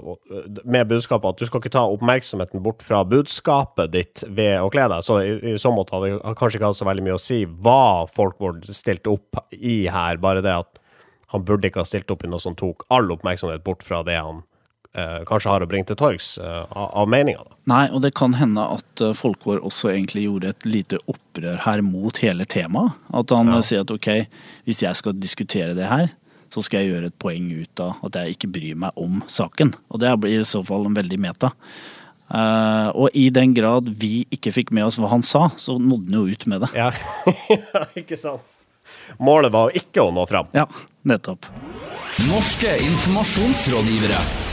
med 0.65 0.89
budskapet 0.91 1.35
at 1.35 1.43
du 1.43 1.49
skal 1.49 1.63
ikke 1.63 1.75
ta 1.75 1.85
oppmerksomheten 1.91 2.63
bort 2.63 2.85
fra 2.87 3.03
budskapet 3.09 3.93
ditt 3.95 4.25
ved 4.29 4.61
å 4.63 4.71
kle 4.73 4.87
deg. 4.93 5.05
Så 5.05 5.21
i, 5.25 5.37
i 5.55 5.57
så 5.61 5.73
måte 5.75 5.97
hadde 5.97 6.15
det 6.15 6.37
kanskje 6.39 6.61
ikke 6.61 6.71
hatt 6.71 6.81
så 6.81 6.89
veldig 6.89 7.07
mye 7.09 7.19
å 7.19 7.23
si 7.23 7.43
hva 7.47 8.07
folk 8.15 8.39
burde 8.39 8.77
stilt 8.77 9.11
opp 9.11 9.43
i 9.59 9.81
her, 9.91 10.21
bare 10.23 10.45
det 10.45 10.55
at 10.55 10.85
han 11.35 11.45
burde 11.45 11.69
ikke 11.69 11.83
ha 11.83 11.89
stilt 11.89 12.11
opp 12.15 12.23
i 12.25 12.31
noe 12.31 12.41
som 12.41 12.57
tok 12.57 12.87
all 12.95 13.11
oppmerksomhet 13.13 13.65
bort 13.67 13.83
fra 13.85 14.01
det 14.07 14.17
han 14.17 14.45
eh, 14.99 15.19
kanskje 15.29 15.53
har 15.53 15.65
å 15.65 15.69
bringe 15.71 15.89
til 15.91 15.99
torgs 15.99 16.33
eh, 16.43 16.63
av, 16.69 16.89
av 17.03 17.11
meninger. 17.11 17.47
Nei, 17.71 17.87
og 17.95 18.03
det 18.05 18.15
kan 18.19 18.35
hende 18.39 18.65
at 18.79 19.03
uh, 19.05 19.15
Folkvår 19.17 19.61
også 19.67 19.93
egentlig 19.93 20.25
gjorde 20.27 20.53
et 20.55 20.69
lite 20.69 21.01
opprør 21.11 21.61
her 21.65 21.83
mot 21.85 22.19
hele 22.23 22.47
temaet. 22.49 22.97
At 23.15 23.35
han 23.35 23.53
ja. 23.53 23.61
sier 23.65 23.85
at 23.85 23.93
ok, 23.95 24.11
hvis 24.69 24.83
jeg 24.85 24.99
skal 24.99 25.17
diskutere 25.21 25.77
det 25.79 25.91
her, 25.91 26.11
så 26.53 26.65
skal 26.65 26.83
jeg 26.83 26.95
gjøre 26.95 27.11
et 27.11 27.21
poeng 27.21 27.47
ut 27.53 27.85
av 27.85 28.09
at 28.09 28.19
jeg 28.19 28.37
ikke 28.37 28.53
bryr 28.57 28.83
meg 28.87 29.01
om 29.01 29.23
saken. 29.29 29.75
Og 29.93 30.01
det 30.03 30.15
blir 30.23 30.41
i 30.41 30.49
så 30.49 30.63
fall 30.65 30.89
en 30.89 30.97
veldig 30.97 31.21
meta. 31.21 31.53
Uh, 32.29 32.93
og 32.93 33.15
i 33.17 33.29
den 33.33 33.55
grad 33.57 33.89
vi 34.01 34.27
ikke 34.35 34.53
fikk 34.53 34.73
med 34.77 34.89
oss 34.89 34.99
hva 35.01 35.13
han 35.13 35.25
sa, 35.25 35.47
så 35.57 35.79
nådde 35.81 36.13
han 36.13 36.21
jo 36.21 36.37
ut 36.37 36.49
med 36.51 36.65
det. 36.65 36.73
Ja, 36.77 36.91
ikke 38.01 38.21
sant. 38.21 38.59
Målet 39.21 39.53
var 39.53 39.73
ikke 39.77 40.05
å 40.05 40.13
nå 40.15 40.25
fram. 40.29 40.49
Ja, 40.57 40.67
nettopp. 41.09 41.49
Norske 42.29 42.77
informasjonsrådgivere. 42.83 44.48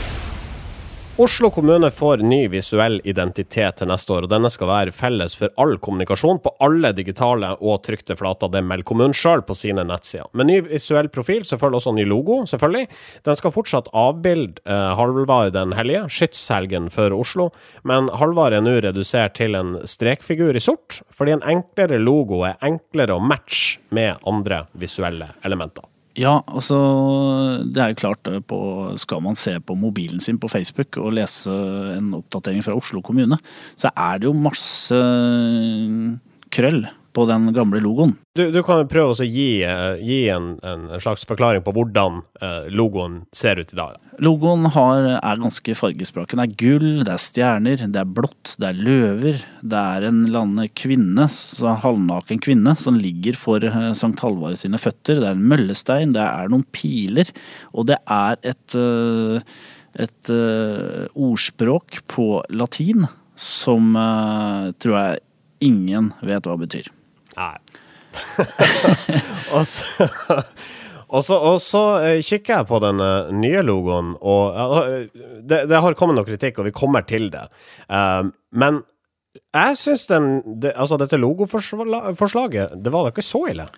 Oslo 1.18 1.50
kommune 1.50 1.90
får 1.90 2.16
ny 2.16 2.42
visuell 2.52 2.98
identitet 3.08 3.78
til 3.80 3.88
neste 3.88 4.12
år, 4.12 4.26
og 4.26 4.32
denne 4.34 4.50
skal 4.52 4.68
være 4.68 4.92
felles 4.92 5.32
for 5.40 5.48
all 5.62 5.78
kommunikasjon 5.80 6.42
på 6.44 6.52
alle 6.60 6.90
digitale 6.92 7.54
og 7.56 7.78
trykte 7.88 8.18
flater. 8.20 8.50
Det 8.52 8.60
melder 8.60 8.84
kommunen 8.84 9.16
sjøl 9.16 9.40
på 9.48 9.56
sine 9.56 9.86
nettsider. 9.88 10.28
Med 10.36 10.50
ny 10.50 10.58
visuell 10.66 11.08
profil, 11.08 11.40
selvfølgelig 11.48 11.80
også 11.80 11.96
ny 11.96 12.04
logo, 12.04 12.42
selvfølgelig. 12.52 12.90
Den 13.24 13.40
skal 13.40 13.56
fortsatt 13.56 13.88
avbilde 13.96 14.60
eh, 14.68 14.92
Halvard 15.00 15.56
den 15.56 15.72
hellige, 15.80 16.04
skytshelgen 16.18 16.92
for 16.92 17.16
Oslo, 17.16 17.48
men 17.88 18.12
Halvard 18.12 18.60
er 18.60 18.68
nå 18.68 18.76
redusert 18.84 19.38
til 19.40 19.56
en 19.56 19.78
strekfigur 19.88 20.52
i 20.52 20.66
sort, 20.68 21.00
fordi 21.16 21.38
en 21.38 21.48
enklere 21.56 21.96
logo 21.96 22.44
er 22.44 22.60
enklere 22.60 23.16
å 23.16 23.24
matche 23.24 23.80
med 23.88 24.20
andre 24.28 24.66
visuelle 24.76 25.32
elementer. 25.48 25.88
Ja, 26.16 26.38
altså 26.48 26.76
det 27.68 27.82
er 27.82 27.96
klart 27.98 28.28
eh, 28.30 28.40
på, 28.40 28.58
Skal 28.96 29.20
man 29.24 29.36
se 29.36 29.58
på 29.60 29.76
mobilen 29.76 30.20
sin 30.24 30.40
på 30.40 30.48
Facebook 30.48 30.96
og 30.96 31.12
lese 31.18 31.52
en 31.96 32.14
oppdatering 32.16 32.64
fra 32.64 32.76
Oslo 32.76 33.02
kommune, 33.04 33.36
så 33.76 33.92
er 33.92 34.22
det 34.22 34.30
jo 34.30 34.36
masse 34.36 35.00
krøll 36.54 36.86
på 37.16 37.24
den 37.28 37.48
gamle 37.56 37.80
logoen. 37.80 38.14
Du, 38.36 38.44
du 38.52 38.60
kan 38.64 38.84
prøve 38.90 39.14
å 39.14 39.24
gi, 39.26 39.62
eh, 39.64 39.96
gi 40.04 40.18
en, 40.32 40.56
en, 40.66 40.88
slags 41.00 41.24
forklaring 41.28 41.64
på 41.64 41.72
hvordan 41.72 42.20
uh, 42.42 42.66
logoen 42.68 43.22
ser 43.36 43.60
ut 43.62 43.72
i 43.72 43.78
dag. 43.78 43.96
Logoen 44.22 44.68
har, 44.74 45.08
er 45.16 45.40
ganske 45.40 45.76
fargespråken. 45.76 46.40
Det 46.40 46.46
er 46.46 46.56
gull, 46.60 46.88
det 47.06 47.14
er 47.14 47.22
stjerner, 47.22 47.84
det 47.92 48.02
er 48.02 48.12
blått, 48.18 48.56
det 48.60 48.68
er 48.68 48.82
løver. 48.88 49.40
Det 49.64 49.82
er 49.96 50.08
en 50.08 50.22
eller 50.26 50.44
annen 50.44 50.72
kvinne, 50.76 51.28
halvnaken 51.86 52.42
kvinne, 52.44 52.76
som 52.80 53.00
ligger 53.00 53.38
for 53.40 53.64
uh, 53.64 53.92
Sankt 53.96 54.24
Halvard 54.24 54.60
sine 54.60 54.80
føtter. 54.80 55.22
Det 55.22 55.30
er 55.30 55.38
en 55.38 55.48
møllestein, 55.52 56.12
det 56.16 56.24
er 56.24 56.52
noen 56.52 56.66
piler, 56.76 57.32
og 57.72 57.88
det 57.92 58.00
er 58.04 58.40
et, 58.52 58.76
uh, 58.76 59.40
et 59.96 60.34
ordspråk 61.16 62.02
på 62.12 62.34
latin 62.52 63.08
som 63.36 63.96
uh, 63.96 64.72
tror 64.80 64.98
jeg 64.98 65.24
ingen 65.64 66.12
vet 66.24 66.48
hva 66.48 66.56
betyr. 66.60 66.90
Nei. 67.36 67.56
og 69.56 69.62
så 69.68 70.08
og 71.06 71.22
så, 71.22 71.36
og 71.38 71.60
så 71.62 71.82
uh, 72.02 72.18
kikker 72.24 72.60
jeg 72.60 72.66
på 72.66 72.80
den 72.82 72.98
uh, 73.02 73.30
nye 73.34 73.62
logoen, 73.62 74.14
og 74.18 74.56
uh, 74.58 74.88
det, 75.38 75.62
det, 75.70 75.78
har 75.78 75.96
kommet 75.98 76.18
noe 76.18 76.26
kritikk, 76.26 76.58
og 76.58 76.66
vi 76.66 76.74
kommer 76.74 77.06
til 77.06 77.28
det. 77.30 77.46
men 78.50 78.82
jeg 79.36 79.76
syns 79.76 80.06
den 80.08 80.26
det, 80.60 80.72
Altså, 80.74 80.96
dette 80.96 81.18
logoforslaget, 81.20 82.72
det 82.82 82.92
var 82.92 83.04
da 83.04 83.12
ikke 83.12 83.24
så 83.24 83.44
ille? 83.50 83.68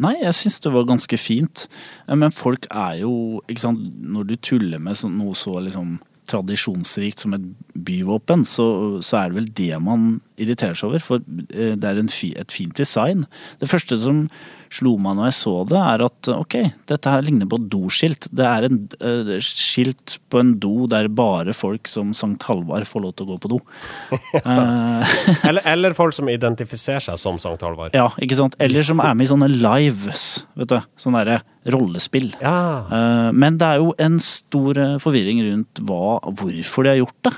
Nei, 0.00 0.14
jeg 0.22 0.36
syns 0.38 0.60
det 0.64 0.72
var 0.72 0.86
ganske 0.88 1.18
fint. 1.20 1.66
Men 2.08 2.32
folk 2.32 2.68
er 2.70 3.02
jo 3.02 3.42
ikke 3.50 3.64
sant, 3.66 3.82
Når 4.00 4.30
du 4.30 4.36
tuller 4.36 4.80
med 4.80 4.96
noe 5.12 5.34
så 5.36 5.58
liksom 5.60 5.98
tradisjonsrikt 6.30 7.24
som 7.24 7.34
et 7.34 7.46
byvåpen, 7.74 8.44
så, 8.46 9.00
så, 9.02 9.16
er 9.18 9.30
det 9.30 9.38
vel 9.40 9.48
det 9.58 9.80
man 9.82 10.20
irriterer 10.40 10.78
seg 10.78 10.90
over. 10.90 11.04
For 11.04 11.26
det 11.26 11.84
er 11.84 12.00
fi, 12.12 12.32
et 12.38 12.54
fint 12.54 12.76
design. 12.76 13.26
Det 13.60 13.70
første 13.70 13.98
som 14.00 14.26
slo 14.70 14.94
meg 15.02 15.16
når 15.18 15.30
jeg 15.30 15.36
så 15.40 15.52
det, 15.68 15.78
er 15.78 16.04
at 16.04 16.30
ok, 16.30 16.56
dette 16.90 17.12
her 17.12 17.24
ligner 17.26 17.48
på 17.50 17.58
doskilt. 17.72 18.28
Det 18.30 18.46
er 18.46 18.68
en 18.68 18.78
uh, 19.02 19.32
skilt 19.42 20.18
på 20.30 20.42
en 20.42 20.54
do 20.62 20.86
der 20.90 21.10
bare 21.10 21.54
folk 21.56 21.90
som 21.90 22.14
Sankt 22.16 22.46
Halvard 22.46 22.86
får 22.88 23.04
lov 23.04 23.14
til 23.18 23.26
å 23.26 23.32
gå 23.32 23.38
på 23.42 23.52
do. 23.56 23.60
uh, 24.46 25.14
eller, 25.48 25.64
eller, 25.66 25.96
folk 25.98 26.14
som 26.16 26.30
identifiserer 26.30 27.02
seg 27.10 27.18
som 27.20 27.40
Sankt 27.42 27.66
Halvard. 27.66 27.96
Ja, 27.98 28.08
ikke 28.22 28.38
sant. 28.38 28.56
Eller 28.62 28.86
som 28.86 29.02
er 29.02 29.16
med 29.18 29.26
i 29.26 29.32
sånne 29.32 29.50
lives, 29.50 30.44
vet 30.58 30.70
du. 30.70 30.78
Sånn 31.00 31.18
derre 31.18 31.40
rollespill. 31.70 32.30
Ja. 32.40 32.86
Uh, 32.88 33.30
men 33.36 33.58
det 33.60 33.66
er 33.66 33.82
jo 33.82 33.90
en 34.00 34.20
stor 34.22 34.78
forvirring 35.02 35.42
rundt 35.48 35.82
hva, 35.88 36.20
hvorfor 36.22 36.86
de 36.86 36.94
har 36.94 37.00
gjort 37.02 37.18
det. 37.26 37.34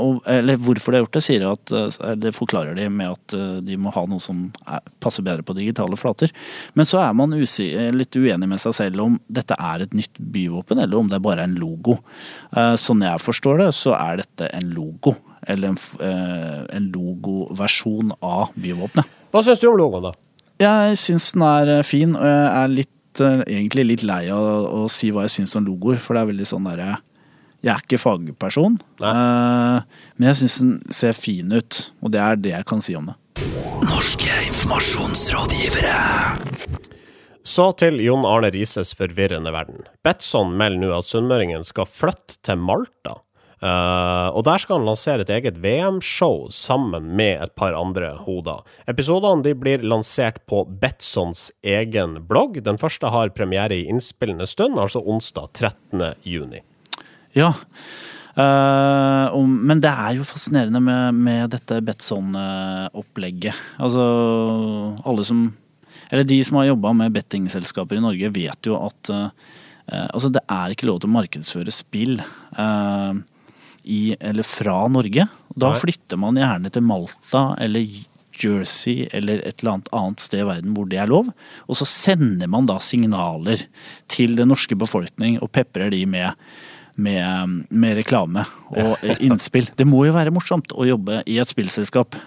Og, 0.00 0.24
eller 0.30 0.58
hvorfor 0.58 0.92
de 0.92 0.98
har 0.98 1.04
gjort 1.04 1.18
det, 1.18 1.22
sier 1.26 1.44
at, 1.50 1.76
det 2.20 2.32
forklarer 2.40 2.74
de 2.78 2.88
med 2.90 3.12
at 3.12 3.36
de 3.66 3.76
må 3.80 3.92
ha 3.94 4.04
noe 4.08 4.22
som 4.22 4.48
er, 4.64 4.80
passer 5.04 5.24
bedre 5.26 5.44
på 5.46 5.54
digitale 5.58 5.98
flater. 6.00 6.32
Men 6.74 6.88
så 6.88 7.02
er 7.04 7.14
man 7.16 7.36
litt 7.36 8.16
uenig 8.16 8.48
med 8.48 8.62
seg 8.62 8.76
selv 8.76 9.04
om 9.04 9.18
dette 9.28 9.56
er 9.60 9.84
et 9.84 9.96
nytt 9.96 10.18
byvåpen, 10.18 10.80
eller 10.82 11.00
om 11.00 11.10
det 11.10 11.20
bare 11.22 11.44
er 11.44 11.50
en 11.50 11.58
logo. 11.60 11.98
Eh, 12.56 12.74
sånn 12.80 13.04
jeg 13.04 13.22
forstår 13.22 13.64
det, 13.64 13.68
så 13.76 13.94
er 13.98 14.22
dette 14.22 14.50
en 14.56 14.70
logo. 14.74 15.16
Eller 15.48 15.72
en, 15.72 15.80
eh, 16.04 16.76
en 16.76 16.88
logoversjon 16.92 18.14
av 18.20 18.54
byvåpenet. 18.60 19.18
Hva 19.30 19.44
syns 19.44 19.62
du 19.62 19.68
om 19.70 19.78
logoen, 19.78 20.10
da? 20.10 20.14
Jeg 20.60 20.96
syns 21.00 21.32
den 21.32 21.46
er 21.46 21.78
eh, 21.78 21.84
fin, 21.86 22.16
og 22.16 22.26
jeg 22.26 22.48
er 22.62 22.74
litt, 22.80 22.96
egentlig 23.20 23.84
litt 23.88 24.02
lei 24.06 24.28
av 24.32 24.68
å 24.70 24.84
si 24.88 25.10
hva 25.10 25.24
jeg 25.26 25.40
syns 25.40 25.56
om 25.58 25.66
logoer, 25.66 25.98
for 25.98 26.14
det 26.14 26.22
er 26.22 26.28
veldig 26.30 26.46
sånn 26.46 26.68
derre 26.68 27.00
jeg 27.60 27.74
er 27.74 27.82
ikke 27.84 28.00
fagperson, 28.00 28.78
uh, 29.04 29.80
men 30.16 30.30
jeg 30.30 30.38
syns 30.40 30.58
den 30.62 30.70
ser 30.96 31.12
fin 31.16 31.52
ut. 31.52 31.80
Og 32.00 32.12
det 32.14 32.20
er 32.24 32.40
det 32.40 32.54
jeg 32.54 32.68
kan 32.70 32.80
si 32.84 32.96
om 32.96 33.10
det. 33.10 33.16
Norske 33.84 34.30
informasjonsrådgivere. 34.48 35.98
Så 37.44 37.70
til 37.80 38.00
Jon 38.04 38.24
Arne 38.28 38.50
Rises 38.54 38.94
forvirrende 38.96 39.52
verden. 39.52 39.84
Betson 40.04 40.54
melder 40.56 40.80
nå 40.80 40.92
at 40.98 41.08
sunnmøringen 41.08 41.64
skal 41.66 41.88
flytte 41.88 42.38
til 42.46 42.60
Malta. 42.60 43.18
Uh, 43.60 44.32
og 44.32 44.46
der 44.48 44.56
skal 44.62 44.78
han 44.78 44.88
lansere 44.88 45.20
et 45.26 45.32
eget 45.34 45.58
VM-show 45.60 46.46
sammen 46.54 47.10
med 47.16 47.42
et 47.44 47.52
par 47.60 47.76
andre 47.76 48.14
hoder. 48.24 48.64
Episodene 48.88 49.52
blir 49.52 49.84
lansert 49.84 50.40
på 50.48 50.64
Betsons 50.80 51.50
egen 51.60 52.22
blogg. 52.28 52.56
Den 52.64 52.80
første 52.80 53.12
har 53.12 53.36
premiere 53.36 53.76
i 53.76 53.84
innspillende 53.92 54.48
stund, 54.48 54.80
altså 54.80 55.04
onsdag 55.04 55.52
13. 55.60 56.14
juni. 56.24 56.64
Ja. 57.36 57.52
Uh, 58.30 59.26
om, 59.34 59.50
men 59.66 59.80
det 59.82 59.90
er 59.90 60.14
jo 60.16 60.26
fascinerende 60.26 60.80
med, 60.82 61.16
med 61.18 61.50
dette 61.54 61.80
Betson-opplegget. 61.84 63.56
Altså, 63.82 64.04
alle 65.04 65.26
som 65.26 65.48
Eller 66.10 66.24
de 66.26 66.40
som 66.44 66.56
har 66.58 66.70
jobba 66.70 66.92
med 66.96 67.12
bettingselskaper 67.14 67.98
i 67.98 68.02
Norge, 68.02 68.30
vet 68.34 68.66
jo 68.66 68.78
at 68.82 69.10
uh, 69.14 69.28
altså 70.10 70.30
det 70.34 70.42
er 70.50 70.72
ikke 70.72 70.88
lov 70.88 71.00
til 71.02 71.10
å 71.10 71.16
markedsføre 71.18 71.74
spill 71.74 72.16
uh, 72.58 73.14
i, 73.84 74.16
eller 74.18 74.46
fra 74.46 74.88
Norge. 74.90 75.26
Da 75.54 75.70
Nei. 75.70 75.80
flytter 75.82 76.18
man 76.18 76.38
gjerne 76.38 76.72
til 76.74 76.86
Malta 76.86 77.44
eller 77.62 77.86
Jersey 78.40 79.06
eller 79.12 79.42
et 79.44 79.60
eller 79.60 79.76
annet 79.76 79.90
annet 79.94 80.24
sted 80.24 80.42
i 80.42 80.48
verden 80.48 80.74
hvor 80.74 80.88
det 80.90 81.00
er 81.02 81.10
lov. 81.10 81.30
Og 81.68 81.78
så 81.78 81.86
sender 81.88 82.50
man 82.50 82.68
da 82.70 82.78
signaler 82.82 83.66
til 84.10 84.36
den 84.38 84.50
norske 84.50 84.78
befolkning 84.78 85.38
og 85.40 85.52
peprer 85.54 85.92
de 85.94 86.04
med 86.08 86.34
med, 86.94 87.64
med 87.70 87.98
reklame 88.00 88.44
og 88.70 89.02
innspill. 89.26 89.68
Det 89.76 89.86
må 89.88 90.04
jo 90.08 90.16
være 90.16 90.34
morsomt 90.34 90.72
å 90.72 90.86
jobbe 90.88 91.22
i 91.30 91.38
et 91.42 91.50
spillselskap. 91.50 92.18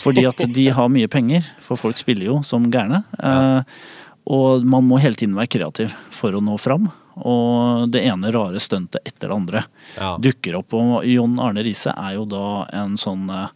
Fordi 0.00 0.24
at 0.26 0.40
de 0.50 0.68
har 0.74 0.90
mye 0.90 1.08
penger, 1.10 1.46
for 1.62 1.78
folk 1.80 1.98
spiller 2.00 2.28
jo 2.32 2.40
som 2.46 2.66
gærne. 2.72 3.04
Ja. 3.20 3.62
Og 4.24 4.64
man 4.64 4.86
må 4.88 4.98
hele 5.02 5.18
tiden 5.18 5.36
være 5.36 5.52
kreativ 5.52 5.94
for 6.14 6.34
å 6.34 6.42
nå 6.42 6.56
fram. 6.60 6.88
Og 7.14 7.90
det 7.94 8.02
ene 8.08 8.32
rare 8.34 8.60
stuntet 8.62 9.04
etter 9.06 9.28
det 9.28 9.36
andre 9.36 9.64
ja. 9.98 10.14
dukker 10.18 10.58
opp. 10.58 10.74
Og 10.74 11.04
John 11.06 11.36
Arne 11.42 11.64
Riise 11.64 11.94
er 11.94 12.16
jo 12.16 12.24
da 12.28 12.64
en 12.74 12.96
sånn 13.00 13.28
eh, 13.30 13.52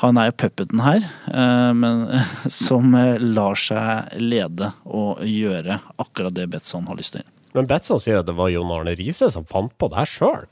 Han 0.00 0.16
er 0.16 0.30
jo 0.30 0.38
puppeten 0.40 0.80
her, 0.80 1.04
eh, 1.28 1.72
men 1.76 2.06
som 2.48 2.96
lar 3.20 3.60
seg 3.60 4.16
lede 4.18 4.72
og 4.88 5.20
gjøre 5.28 5.78
akkurat 6.00 6.34
det 6.34 6.48
Betson 6.50 6.88
har 6.88 6.98
lyst 6.98 7.18
til. 7.18 7.26
Men 7.56 7.68
Batson 7.70 8.00
sier 8.02 8.20
at 8.20 8.28
det 8.28 8.36
var 8.38 8.50
Jon 8.52 8.70
Arne 8.74 8.94
Riise 8.98 9.30
som 9.32 9.46
fant 9.48 9.72
på 9.78 9.90
det 9.90 10.00
her 10.02 10.10
sjøl. 10.10 10.48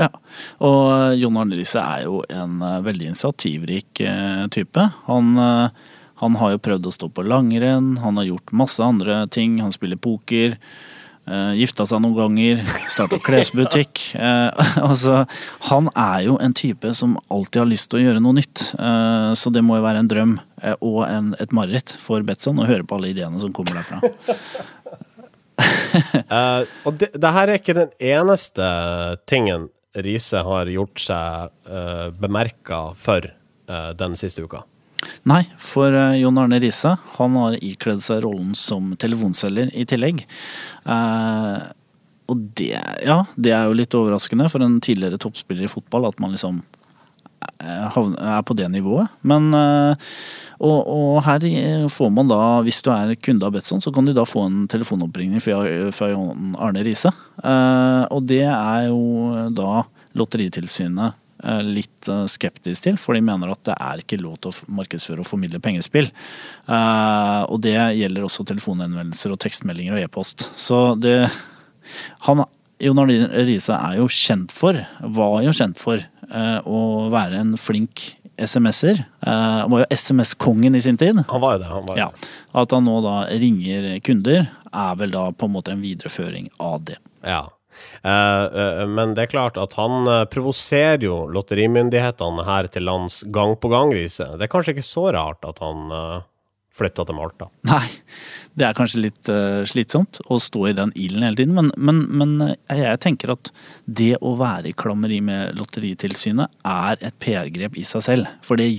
Ja, 0.00 0.08
og 0.64 1.18
Jon 1.20 1.36
Arne 1.40 1.58
Riise 1.58 1.82
er 1.82 2.06
jo 2.06 2.22
en 2.32 2.62
uh, 2.64 2.80
veldig 2.84 3.10
initiativrik 3.12 4.02
uh, 4.06 4.46
type. 4.52 4.86
Han, 5.08 5.34
uh, 5.36 5.68
han, 6.22 6.38
har 6.40 6.54
jo 6.54 6.62
prøvd 6.64 6.88
å 6.88 6.94
stå 6.96 7.10
på 7.12 7.26
langrenn, 7.28 7.94
han 8.02 8.18
har 8.20 8.30
gjort 8.30 8.56
masse 8.56 8.82
andre 8.82 9.24
ting. 9.32 9.60
Han 9.62 9.74
spiller 9.74 10.00
poker. 10.00 10.56
Uh, 11.22 11.52
gifta 11.54 11.84
seg 11.86 12.00
noen 12.02 12.16
ganger, 12.16 12.62
starta 12.90 13.20
klesbutikk. 13.28 14.08
altså, 14.88 15.20
han 15.68 15.92
er 15.92 16.24
jo 16.26 16.38
en 16.42 16.56
type 16.56 16.90
som 16.98 17.14
alltid 17.30 17.62
har 17.62 17.70
lyst 17.70 17.92
til 17.92 18.00
å 18.00 18.06
gjøre 18.08 18.24
noe 18.24 18.40
nytt. 18.40 18.72
så 19.38 19.52
det 19.54 19.62
må 19.62 19.78
jo 19.78 19.84
være 19.84 20.02
en 20.02 20.10
drøm 20.10 20.32
og 20.80 20.98
en, 21.06 21.30
et 21.42 21.54
mareritt 21.54 21.94
for 22.02 22.26
Betson 22.26 22.58
å 22.58 22.66
høre 22.66 22.82
på 22.82 22.98
alle 22.98 23.12
ideene 23.14 23.38
som 23.42 23.54
kommer 23.54 23.78
derfra. 23.78 24.02
uh, 25.60 26.62
og 26.86 26.98
det, 26.98 27.12
det, 27.14 27.30
her 27.36 27.48
er 27.48 27.60
ikke 27.60 27.76
den 27.76 27.94
eneste 28.00 28.66
tingen 29.28 29.68
Riise 29.92 30.40
har 30.46 30.70
gjort 30.72 31.00
seg 31.04 31.50
uh, 31.68 31.76
eh, 31.76 32.06
bemerka 32.16 32.94
for 32.96 33.26
uh, 33.28 33.90
den 33.92 34.16
siste 34.16 34.40
uka. 34.40 34.62
Nei, 35.28 35.42
for 35.60 35.92
uh, 35.92 36.14
Jon 36.16 36.40
Arne 36.40 36.56
Riise 36.62 36.94
han 37.18 37.36
har 37.36 37.58
ikledd 37.60 38.00
seg 38.00 38.22
rollen 38.24 38.54
som 38.56 38.94
telefonselger 38.96 39.68
i 39.76 39.84
tillegg. 39.88 40.24
Og 42.32 42.44
det, 42.56 42.70
ja, 43.04 43.18
det 43.36 43.52
er 43.52 43.68
jo 43.68 43.76
litt 43.76 43.96
overraskende 43.98 44.48
for 44.48 44.64
en 44.64 44.78
tidligere 44.80 45.20
toppspiller 45.20 45.66
i 45.66 45.72
fotball 45.72 46.08
at 46.08 46.22
man 46.22 46.32
liksom 46.32 46.62
er 47.62 48.42
på 48.46 48.56
det 48.58 48.68
nivået. 48.72 49.10
Men 49.22 49.52
og, 50.62 50.78
og, 50.86 51.16
her 51.26 51.88
får 51.90 52.10
man 52.14 52.28
da, 52.30 52.38
hvis 52.62 52.82
du 52.86 52.92
er 52.94 53.16
kunde 53.18 53.46
av 53.48 53.56
Betson, 53.56 53.82
så 53.82 53.90
kan 53.94 54.06
du 54.06 54.12
da 54.14 54.22
få 54.28 54.44
en 54.46 54.60
telefonoppringning 54.70 55.42
fra, 55.42 55.58
fra 55.94 56.12
Arne 56.62 56.84
Riise. 56.86 57.10
Eh, 57.42 58.04
og 58.14 58.28
det 58.30 58.44
er 58.46 58.86
jo 58.86 59.48
da 59.56 59.82
Lotteritilsynet 60.18 61.18
eh, 61.42 61.64
litt 61.66 62.06
eh, 62.06 62.24
skeptisk 62.30 62.86
til, 62.86 63.00
for 63.00 63.18
de 63.18 63.24
mener 63.26 63.50
at 63.50 63.64
det 63.66 63.74
er 63.74 64.04
ikke 64.04 64.20
lov 64.22 64.38
til 64.38 64.52
å 64.52 64.70
markedsføre 64.78 65.24
og 65.24 65.30
formidle 65.32 65.58
pengespill. 65.64 66.12
Eh, 66.70 67.42
og 67.42 67.58
det 67.66 67.74
gjelder 67.98 68.28
også 68.28 68.46
telefonhenvendelser 68.52 69.34
og 69.34 69.42
tekstmeldinger 69.42 69.98
og 69.98 70.06
e-post. 70.06 70.46
Så 70.54 70.92
det 71.02 71.24
han, 72.28 72.46
Jon 72.82 73.02
Arne 73.02 73.46
Riise 73.48 73.74
er 73.74 73.98
jo 73.98 74.06
kjent 74.06 74.54
for, 74.54 74.78
var 75.02 75.40
jo 75.42 75.58
kjent 75.58 75.82
for, 75.82 75.98
eh, 75.98 76.11
å 76.32 76.82
være 77.12 77.40
en 77.42 77.56
flink 77.60 78.06
SMS-er. 78.36 79.04
Uh, 79.26 79.32
han 79.32 79.70
var 79.70 79.84
jo 79.84 79.86
SMS-kongen 79.90 80.74
i 80.74 80.80
sin 80.80 80.96
tid. 80.96 81.24
Han 81.28 81.40
var 81.40 81.56
jo 81.56 81.62
det. 81.62 81.70
han 81.70 81.86
var 81.86 81.96
jo 81.96 82.04
ja. 82.04 82.10
At 82.62 82.74
han 82.74 82.86
nå 82.88 82.98
da 83.04 83.16
ringer 83.30 83.98
kunder, 84.04 84.46
er 84.72 84.94
vel 85.00 85.12
da 85.12 85.26
på 85.32 85.48
en 85.48 85.56
måte 85.56 85.74
en 85.74 85.82
videreføring 85.84 86.48
av 86.62 86.80
det. 86.88 86.98
Ja. 87.26 87.44
Uh, 88.04 88.84
men 88.88 89.14
det 89.16 89.26
er 89.26 89.32
klart 89.32 89.60
at 89.60 89.76
han 89.78 90.08
provoserer 90.32 91.04
jo 91.06 91.22
lotterimyndighetene 91.32 92.46
her 92.48 92.68
til 92.72 92.86
lands 92.88 93.22
gang 93.32 93.56
på 93.60 93.72
gang, 93.72 93.94
Riise. 93.94 94.32
Det 94.36 94.48
er 94.48 94.52
kanskje 94.52 94.76
ikke 94.76 94.88
så 94.88 95.08
rart 95.16 95.48
at 95.48 95.62
han 95.64 95.92
flytta 96.76 97.04
til 97.06 97.16
Malta? 97.16 97.48
Nei, 97.70 97.84
det 98.58 98.66
er 98.66 98.76
kanskje 98.76 99.02
litt 99.04 99.30
uh, 99.32 99.62
slitsomt 99.68 100.20
å 100.32 100.38
stå 100.42 100.64
i 100.70 100.74
den 100.76 100.92
ilden 100.98 101.26
hele 101.26 101.38
tiden, 101.38 101.54
men, 101.56 101.70
men, 101.76 102.02
men, 102.08 102.34
eh, 102.48 102.82
jeg 102.82 103.02
tenker 103.04 103.34
at 103.34 103.52
det 103.86 104.14
å 104.20 104.34
være 104.40 104.72
i 104.72 104.76
klammeri 104.76 105.20
med 105.24 105.56
Lotteritilsynet 105.58 106.52
er 106.68 106.98
et 107.00 107.18
PR-grep 107.22 107.78
i 107.80 107.86
seg 107.88 108.06
selv. 108.06 108.32
For 108.46 108.60
det, 108.60 108.70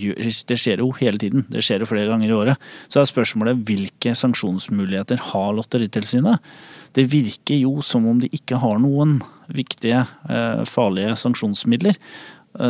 det, 0.49 0.59
skjer 0.59 0.83
jo 0.83 0.91
hele 0.99 1.21
tiden. 1.21 1.45
Det 1.51 1.63
skjer 1.65 1.83
jo 1.83 1.89
flere 1.89 2.09
ganger 2.11 2.29
i 2.31 2.37
året. 2.37 2.69
Så 2.91 3.01
er 3.01 3.09
spørsmålet 3.09 3.63
hvilke 3.67 4.15
sanksjonsmuligheter 4.17 5.21
har 5.31 5.51
Lotteritilsynet? 5.57 6.53
Det 6.93 7.07
virker 7.09 7.57
jo 7.57 7.79
som 7.85 8.05
om 8.09 8.19
de 8.21 8.29
ikke 8.33 8.59
har 8.61 8.81
noen 8.81 9.19
viktige, 9.53 10.03
uh, 10.29 10.63
farlige 10.69 11.17
sanksjonsmidler. 11.19 11.97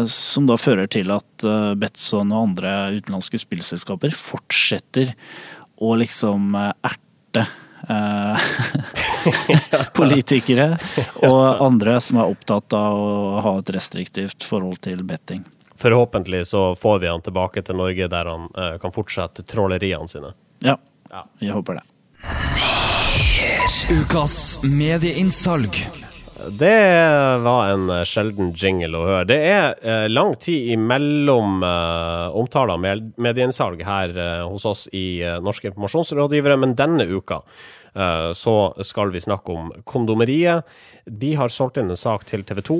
Som 0.07 0.47
da 0.47 0.55
fører 0.59 0.87
til 0.87 1.11
at 1.11 1.43
Betson 1.75 2.31
og 2.31 2.45
andre 2.47 2.71
utenlandske 2.95 3.41
spillselskaper 3.41 4.13
fortsetter 4.15 5.11
å 5.83 5.89
liksom 5.99 6.55
erte 6.55 7.43
politikere 9.99 10.69
og 11.27 11.65
andre 11.65 11.97
som 12.03 12.21
er 12.23 12.31
opptatt 12.31 12.75
av 12.79 12.95
å 12.95 13.41
ha 13.43 13.53
et 13.59 13.73
restriktivt 13.75 14.47
forhold 14.47 14.79
til 14.87 15.03
betting. 15.03 15.43
Forhåpentlig 15.83 16.45
så 16.47 16.69
får 16.79 17.03
vi 17.03 17.11
han 17.11 17.25
tilbake 17.25 17.65
til 17.67 17.75
Norge 17.81 18.07
der 18.07 18.31
han 18.31 18.47
kan 18.79 18.95
fortsette 18.95 19.43
tråleriene 19.43 20.07
sine. 20.07 20.31
Ja, 20.63 20.77
ja. 21.11 21.25
jeg 21.43 21.57
håper 21.57 21.81
det. 21.81 21.87
Ukas 23.91 24.63
medieinnsalg. 24.63 26.02
Det 26.49 26.79
var 27.43 27.69
en 27.71 27.91
sjelden 28.07 28.51
jingle 28.57 28.99
å 28.99 29.05
høre. 29.07 29.27
Det 29.29 29.37
er 29.47 29.77
eh, 29.79 30.07
lang 30.11 30.33
tid 30.35 30.73
imellom 30.75 31.63
eh, 31.63 32.35
omtaler 32.39 32.81
med 32.81 33.13
medieinnsalg 33.21 33.83
her 33.87 34.11
eh, 34.17 34.41
hos 34.43 34.65
oss 34.67 34.89
i 34.91 35.21
eh, 35.23 35.39
Norske 35.43 35.71
informasjonsrådgivere, 35.71 36.59
men 36.59 36.75
denne 36.79 37.07
uka 37.07 37.39
Eh, 37.95 38.33
så 38.33 38.73
skal 38.81 39.11
vi 39.11 39.21
snakke 39.21 39.51
om 39.51 39.71
kondomeriet. 39.83 40.65
De 41.05 41.33
har 41.35 41.49
solgt 41.53 41.77
inn 41.77 41.91
en 41.93 41.99
sak 41.99 42.25
til 42.29 42.45
TV 42.47 42.61
2 42.65 42.77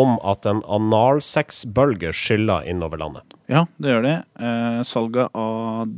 om 0.00 0.16
at 0.26 0.46
en 0.46 0.62
analsexbølge 0.70 2.12
skyller 2.14 2.66
innover 2.70 3.02
landet. 3.02 3.38
Ja, 3.50 3.64
det 3.82 3.94
gjør 3.94 4.06
det. 4.06 4.16
Eh, 4.38 4.82
salget 4.86 5.34
av 5.34 5.90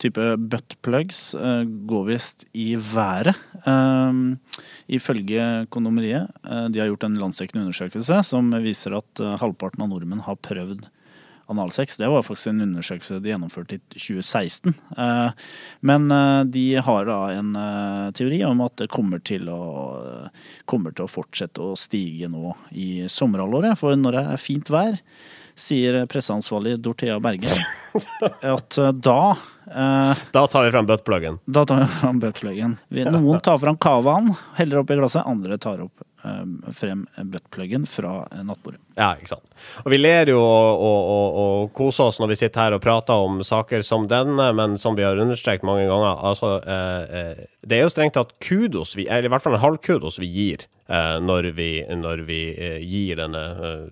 type 0.00 0.26
buttplugs 0.50 1.34
uh, 1.38 1.62
går 1.64 2.06
visst 2.08 2.46
i 2.52 2.72
været. 2.76 3.36
Eh, 3.68 4.20
ifølge 4.96 5.66
kondomeriet. 5.70 6.30
Uh, 6.46 6.66
de 6.72 6.80
har 6.80 6.90
gjort 6.90 7.04
en 7.08 7.18
landsdekkende 7.20 7.66
undersøkelse 7.66 8.22
som 8.26 8.50
viser 8.64 8.96
at 8.98 9.22
eh, 9.22 9.36
halvparten 9.40 9.84
av 9.84 9.92
nordmenn 9.92 10.24
har 10.26 10.40
prøvd 10.40 10.88
analsex. 11.50 11.96
Det 11.96 12.08
var 12.08 12.22
faktisk 12.22 12.52
en 12.52 12.62
undersøkelse 12.64 13.18
de 13.22 13.32
gjennomførte 13.32 13.78
i 13.78 13.82
2016. 13.96 14.74
Eh, 14.96 15.48
men 15.86 16.06
eh, 16.14 16.42
de 16.54 16.64
har 16.86 17.08
da 17.08 17.18
en 17.34 17.50
eh, 17.58 18.06
teori 18.16 18.40
om 18.46 18.62
at 18.64 18.76
det 18.80 18.90
kommer 18.92 19.22
til 19.26 19.50
å, 19.52 19.60
kommer 20.70 20.94
til 20.94 21.06
å 21.06 21.10
fortsette 21.10 21.64
å 21.64 21.78
stige 21.78 22.30
nå 22.30 22.54
i 22.70 22.90
sommerhalvåret. 23.10 23.78
For 23.80 23.98
når 23.98 24.18
det 24.18 24.24
er 24.34 24.44
fint 24.44 24.72
vær, 24.72 25.00
sier 25.60 26.02
presseansvarlig 26.10 26.78
Dorthea 26.80 27.18
Berge 27.22 27.60
at 28.54 28.78
da 29.02 29.22
Da 30.32 30.44
tar 30.50 30.64
vi 30.64 30.70
fram 30.72 30.86
buttpluggen. 30.86 31.36
Da 31.44 31.62
tar 31.68 31.84
vi 31.84 31.86
fram 32.00 32.18
buttpluggen. 32.18 32.72
Noen 32.90 33.42
tar 33.44 33.58
fram 33.62 33.76
cavaen, 33.78 34.32
heller 34.56 34.80
oppi 34.80 34.96
glasset. 34.98 35.22
Andre 35.26 35.58
tar 35.62 35.84
opp 35.84 36.02
Eh, 36.24 36.72
frem 36.72 37.06
buttpluggen 37.22 37.86
fra 37.86 38.28
nattbordet. 38.44 38.80
Ja, 38.94 39.14
ikke 39.16 39.30
sant. 39.30 39.46
Og 39.84 39.92
vi 39.92 39.96
ler 40.00 40.28
jo 40.28 40.40
og, 40.40 41.06
og, 41.40 41.70
koser 41.76 42.10
oss 42.10 42.18
når 42.20 42.34
vi 42.34 42.36
sitter 42.42 42.66
her 42.66 42.76
og 42.76 42.82
prater 42.84 43.24
om 43.24 43.38
saker 43.46 43.80
som 43.86 44.04
denne, 44.10 44.50
men 44.56 44.76
som 44.78 44.98
vi 44.98 45.06
har 45.06 45.16
understreket 45.16 45.64
mange 45.64 45.86
ganger, 45.88 46.20
altså 46.20 46.58
eh, 46.60 47.16
eh 47.20 47.46
Det 47.64 47.78
er 47.78 47.82
jo 47.84 47.92
strengt 47.92 48.14
tatt 48.18 48.36
kudos, 48.40 48.96
vi, 48.96 49.06
eller 49.08 49.28
i 49.28 49.32
hvert 49.32 49.42
fall 49.42 49.56
en 49.56 49.64
halv 49.64 49.80
kudos 49.84 50.18
vi 50.20 50.28
gir 50.28 50.66
eh, 50.88 51.16
når 51.20 51.50
vi, 51.56 51.70
når 51.88 52.24
vi 52.28 52.40
eh, 52.52 52.78
gir 52.84 53.16
denne 53.20 53.44
eh, 53.70 53.88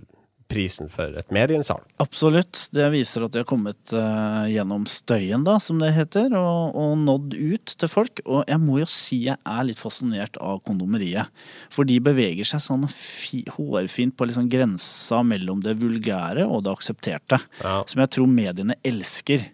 prisen 0.49 0.89
for 0.93 1.13
et 1.21 1.33
medieinnsalg. 1.35 1.85
Absolutt. 2.03 2.69
Det 2.75 2.87
viser 2.93 3.25
at 3.25 3.35
de 3.35 3.43
har 3.43 3.49
kommet 3.49 3.93
uh, 3.93 4.47
gjennom 4.49 4.87
støyen, 4.89 5.45
da, 5.47 5.59
som 5.63 5.81
det 5.83 5.93
heter, 5.97 6.33
og, 6.39 6.77
og, 6.79 6.95
nådd 7.05 7.37
ut 7.37 7.75
til 7.81 7.93
folk. 7.93 8.23
Og 8.25 8.49
jeg 8.49 8.61
må 8.63 8.81
jo 8.81 8.89
si 8.91 9.21
jeg 9.27 9.39
er 9.39 9.67
litt 9.69 9.81
fascinert 9.81 10.39
av 10.43 10.63
kondomeriet. 10.67 11.29
For 11.75 11.89
de 11.89 11.99
beveger 12.03 12.49
seg 12.49 12.65
sånn 12.65 12.89
hårfint 12.89 14.17
på 14.17 14.29
liksom 14.29 14.49
grensa 14.53 15.21
mellom 15.27 15.63
det 15.65 15.77
vulgære 15.83 16.49
og 16.49 16.65
det 16.67 16.75
aksepterte. 16.75 17.41
Ja. 17.63 17.83
Som 17.89 18.05
jeg 18.05 18.15
tror 18.17 18.33
mediene 18.33 18.79
elsker. 18.87 19.45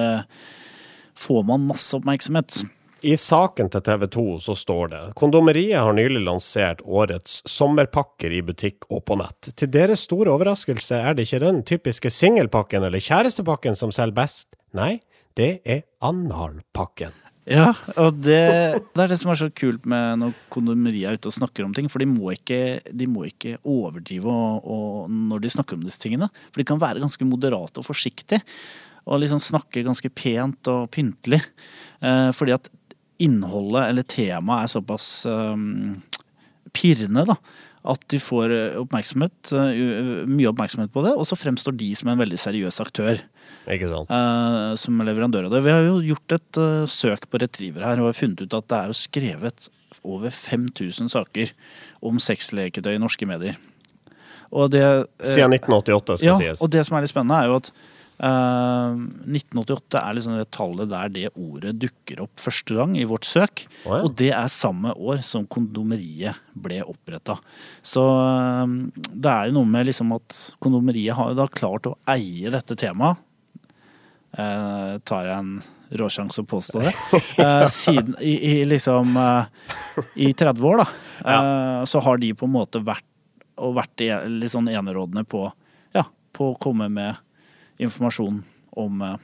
får 1.21 1.43
man 1.43 1.67
masse 1.69 1.97
oppmerksomhet. 1.97 2.63
I 3.01 3.17
saken 3.17 3.71
til 3.73 3.81
TV 3.81 4.05
2 4.13 4.25
så 4.45 4.55
står 4.57 4.91
det 4.93 5.01
kondomeriet 5.17 5.81
har 5.81 5.95
nylig 5.97 6.21
lansert 6.27 6.83
årets 6.85 7.39
sommerpakker 7.49 8.33
i 8.37 8.43
butikk 8.45 8.85
og 8.93 9.07
på 9.09 9.17
nett. 9.21 9.53
Til 9.57 9.73
deres 9.73 10.05
store 10.09 10.35
overraskelse 10.35 11.01
er 11.01 11.17
det 11.17 11.25
ikke 11.29 11.41
den 11.47 11.63
typiske 11.69 12.13
singelpakken 12.13 12.85
eller 12.85 13.01
kjærestepakken 13.01 13.79
som 13.79 13.95
selger 13.95 14.19
best. 14.21 14.53
Nei, 14.77 14.99
det 15.41 15.53
er 15.65 15.87
analpakken. 16.05 17.17
Ja, 17.49 17.71
og 17.97 18.19
det, 18.21 18.37
det, 18.93 19.01
er 19.01 19.09
det 19.11 19.17
som 19.19 19.31
er 19.33 19.39
så 19.41 19.49
kult 19.57 19.87
med 19.89 20.21
når 20.21 20.35
kondomeriet 20.53 21.09
er 21.09 21.17
ute 21.17 21.31
og 21.31 21.37
snakker 21.39 21.65
om 21.65 21.73
ting. 21.75 21.89
For 21.91 22.03
de 22.03 22.09
må 22.11 22.35
ikke, 22.35 22.81
de 22.85 23.09
må 23.11 23.25
ikke 23.31 23.57
overdrive 23.65 24.31
og, 24.31 24.69
og 24.69 25.15
når 25.31 25.45
de 25.45 25.53
snakker 25.57 25.79
om 25.79 25.87
disse 25.87 26.03
tingene. 26.03 26.29
For 26.51 26.61
de 26.61 26.69
kan 26.69 26.83
være 26.83 27.03
ganske 27.03 27.27
moderate 27.27 27.81
og 27.81 27.89
forsiktige 27.89 28.43
og 29.09 29.23
liksom 29.23 29.41
snakke 29.43 29.85
ganske 29.87 30.11
pent 30.13 30.69
og 30.71 30.91
pyntelig. 30.95 31.41
Eh, 32.05 32.29
fordi 32.37 32.55
at 32.55 32.69
innholdet 33.21 33.89
eller 33.89 34.07
temaet 34.09 34.67
er 34.67 34.73
såpass 34.75 35.09
eh, 35.29 35.67
pirrende, 36.77 37.27
da. 37.33 37.37
At 37.89 38.03
de 38.13 38.19
får 38.21 38.53
oppmerksomhet, 38.83 39.53
uh, 39.57 40.25
mye 40.29 40.51
oppmerksomhet 40.51 40.91
på 40.93 41.05
det, 41.07 41.15
og 41.17 41.25
så 41.25 41.39
fremstår 41.39 41.79
de 41.81 41.89
som 41.97 42.11
en 42.13 42.21
veldig 42.21 42.37
seriøs 42.43 42.81
aktør. 42.85 43.23
Ikke 43.73 43.89
sant. 43.89 44.13
Uh, 44.13 44.77
som 44.81 45.01
leverandør 45.07 45.49
av 45.49 45.55
det. 45.55 45.63
Vi 45.65 45.73
har 45.73 45.87
jo 45.87 45.99
gjort 46.05 46.37
et 46.37 46.61
uh, 46.61 46.85
søk 46.91 47.25
på 47.33 47.41
Retriever 47.41 47.87
her 47.89 48.03
og 48.03 48.11
har 48.11 48.19
funnet 48.19 48.45
ut 48.45 48.57
at 48.59 48.69
det 48.69 48.81
er 48.81 48.93
jo 48.93 48.99
skrevet 49.01 49.71
over 50.05 50.33
5000 50.35 51.09
saker 51.13 51.55
om 52.05 52.21
sexleketøy 52.23 52.95
i 52.95 53.03
norske 53.03 53.29
medier. 53.29 53.57
Det, 54.51 54.83
Siden 55.23 55.55
1988, 55.55 56.17
skal 56.19 56.27
ja, 56.27 56.37
sies. 56.39 56.63
Og 56.63 56.71
det 56.73 56.83
som 56.87 56.97
er 56.99 57.05
litt 57.05 57.13
spennende, 57.13 57.39
er 57.39 57.51
jo 57.53 57.59
at 57.61 57.71
1988 58.21 59.97
eh, 59.97 60.03
er 60.03 60.17
liksom 60.17 60.37
det 60.37 60.51
tallet 60.53 60.91
der 60.91 61.13
det 61.15 61.31
ordet 61.33 61.73
dukker 61.81 62.21
opp 62.27 62.43
første 62.43 62.77
gang 62.77 62.93
i 62.99 63.07
vårt 63.09 63.25
søk. 63.25 63.65
Oh, 63.87 63.97
ja. 63.97 64.03
Og 64.05 64.15
det 64.21 64.31
er 64.37 64.53
samme 64.53 64.93
år 64.93 65.23
som 65.25 65.47
kondomeriet 65.49 66.37
ble 66.53 66.83
oppretta. 66.85 67.39
Så 67.81 68.05
eh, 68.05 68.77
det 69.11 69.33
er 69.33 69.49
jo 69.49 69.57
noe 69.61 69.73
med 69.73 69.89
liksom 69.89 70.13
at 70.19 70.39
kondomeriet 70.61 71.17
har 71.17 71.33
jo 71.33 71.41
da 71.41 71.49
klart 71.49 71.89
å 71.89 71.97
eie 72.13 72.53
dette 72.53 72.77
temaet. 72.81 73.23
Eh, 74.37 74.99
tar 75.09 75.27
jeg 75.27 75.37
en 75.41 75.55
råsjanse 75.99 76.45
å 76.45 76.51
påstå 76.51 76.85
det. 76.85 76.95
Eh, 77.41 77.65
siden 77.73 78.15
i, 78.21 78.35
i, 78.51 78.55
liksom 78.69 79.17
eh, 79.17 80.05
I 80.29 80.33
30 80.37 80.67
år, 80.69 80.83
da. 80.83 80.87
Ja. 81.25 81.39
Eh, 81.39 81.85
så 81.89 82.03
har 82.05 82.21
de 82.21 82.35
på 82.37 82.47
en 82.47 82.53
måte 82.53 82.83
vært, 82.85 83.07
og 83.61 83.79
vært 83.79 84.05
litt 84.29 84.53
sånn 84.53 84.69
enerådende 84.69 85.25
på, 85.29 85.47
ja, 85.97 86.05
på 86.37 86.53
å 86.53 86.59
komme 86.61 86.89
med 86.93 87.17
informasjon 87.81 88.45
om 88.71 89.03
eh, 89.03 89.17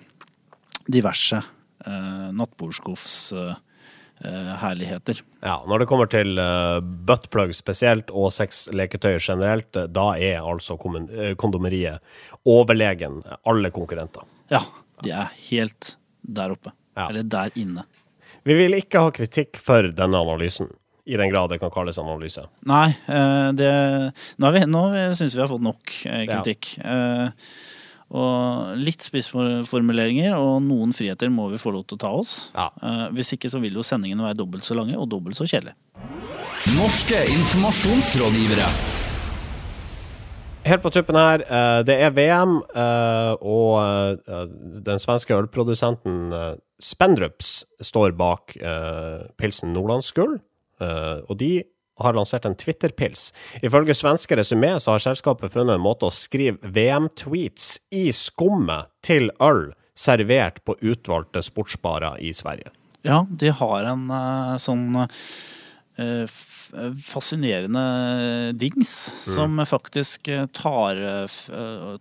diverse 0.87 1.37
eh, 1.87 2.33
nattbordskuffs 2.33 3.33
eh, 3.33 3.55
herligheter. 4.61 5.21
Ja, 5.43 5.59
når 5.69 5.83
det 5.83 5.87
kommer 5.91 6.09
til 6.09 6.39
uh, 6.41 6.79
buttplug 6.81 7.51
spesielt, 7.55 8.09
og 8.17 8.31
sexleketøy 8.33 9.19
generelt, 9.21 9.77
da 9.93 10.07
er 10.17 10.41
altså 10.41 10.79
kondomeriet 10.81 12.01
overlegen 12.49 13.19
alle 13.45 13.71
konkurrenter. 13.77 14.25
Ja, 14.49 14.63
de 15.05 15.13
er 15.13 15.37
helt 15.51 15.93
der 16.25 16.57
oppe. 16.57 16.73
Ja. 16.97 17.11
Eller 17.11 17.29
der 17.29 17.53
inne. 17.61 17.85
Vi 18.49 18.57
vil 18.57 18.79
ikke 18.81 19.05
ha 19.05 19.13
kritikk 19.13 19.61
for 19.61 19.93
denne 19.93 20.25
analysen. 20.25 20.73
I 21.05 21.21
den 21.21 21.29
grad 21.29 21.53
det 21.53 21.61
kan 21.61 21.71
kalles 21.71 22.01
analyse. 22.01 22.49
Nei, 22.67 22.89
det, 23.55 23.71
nå, 24.43 24.55
vi, 24.57 24.65
nå 24.67 24.87
syns 25.15 25.37
vi 25.37 25.45
har 25.45 25.53
fått 25.53 25.63
nok 25.69 25.93
kritikk. 25.93 26.73
Ja. 26.81 27.29
Og 28.15 28.77
litt 28.79 29.03
spissformuleringer 29.03 30.37
og 30.39 30.61
noen 30.63 30.93
friheter 30.95 31.31
må 31.33 31.49
vi 31.51 31.59
få 31.59 31.73
lov 31.75 31.89
til 31.89 31.99
å 31.99 32.03
ta 32.05 32.13
oss. 32.15 32.35
Ja. 32.55 32.69
Uh, 32.79 33.07
hvis 33.17 33.35
ikke 33.35 33.51
så 33.51 33.59
vil 33.63 33.75
jo 33.75 33.87
sendingene 33.87 34.29
være 34.29 34.39
dobbelt 34.39 34.67
så 34.67 34.77
lange 34.79 34.95
og 34.95 35.09
dobbelt 35.11 35.39
så 35.39 35.47
kjedelige. 35.49 35.75
Norske 36.77 37.25
informasjonsrådgivere. 37.33 38.69
Helt 40.67 40.83
på 40.83 40.91
tuppen 40.95 41.19
her, 41.19 41.43
uh, 41.47 41.81
det 41.87 41.99
er 42.03 42.15
VM, 42.15 42.57
uh, 42.75 43.35
og 43.43 44.23
den 44.87 45.03
svenske 45.03 45.35
ølprodusenten 45.35 46.31
Spendrups 46.83 47.65
står 47.81 48.13
bak 48.19 48.53
pilsen 49.41 49.71
Nordlandsgull, 49.73 50.35
og 50.85 51.39
de 51.41 51.63
har 52.03 52.17
lansert 52.17 52.45
en 52.49 52.57
Twitter-pils. 52.59 53.31
Ifølge 53.65 53.97
svenske 53.97 54.37
Resumé 54.37 54.75
så 54.83 54.95
har 54.95 55.05
selskapet 55.05 55.55
funnet 55.55 55.79
en 55.79 55.85
måte 55.85 56.09
å 56.09 56.15
skrive 56.15 56.73
VM-tweets 56.77 57.71
i 57.97 58.09
skummet 58.15 58.93
til 59.07 59.31
øl 59.41 59.71
servert 59.97 60.61
på 60.69 60.77
utvalgte 60.85 61.41
sportsbarer 61.45 62.21
i 62.21 62.35
Sverige. 62.37 62.69
Ja, 63.07 63.23
de 63.31 63.49
har 63.55 63.87
en 63.89 64.11
sånn 64.61 65.07
fascinerende 67.05 68.53
dings 68.53 69.13
mm. 69.27 69.35
som 69.35 69.67
faktisk 69.67 70.29
eh, 70.29 70.47
tar, 70.47 70.99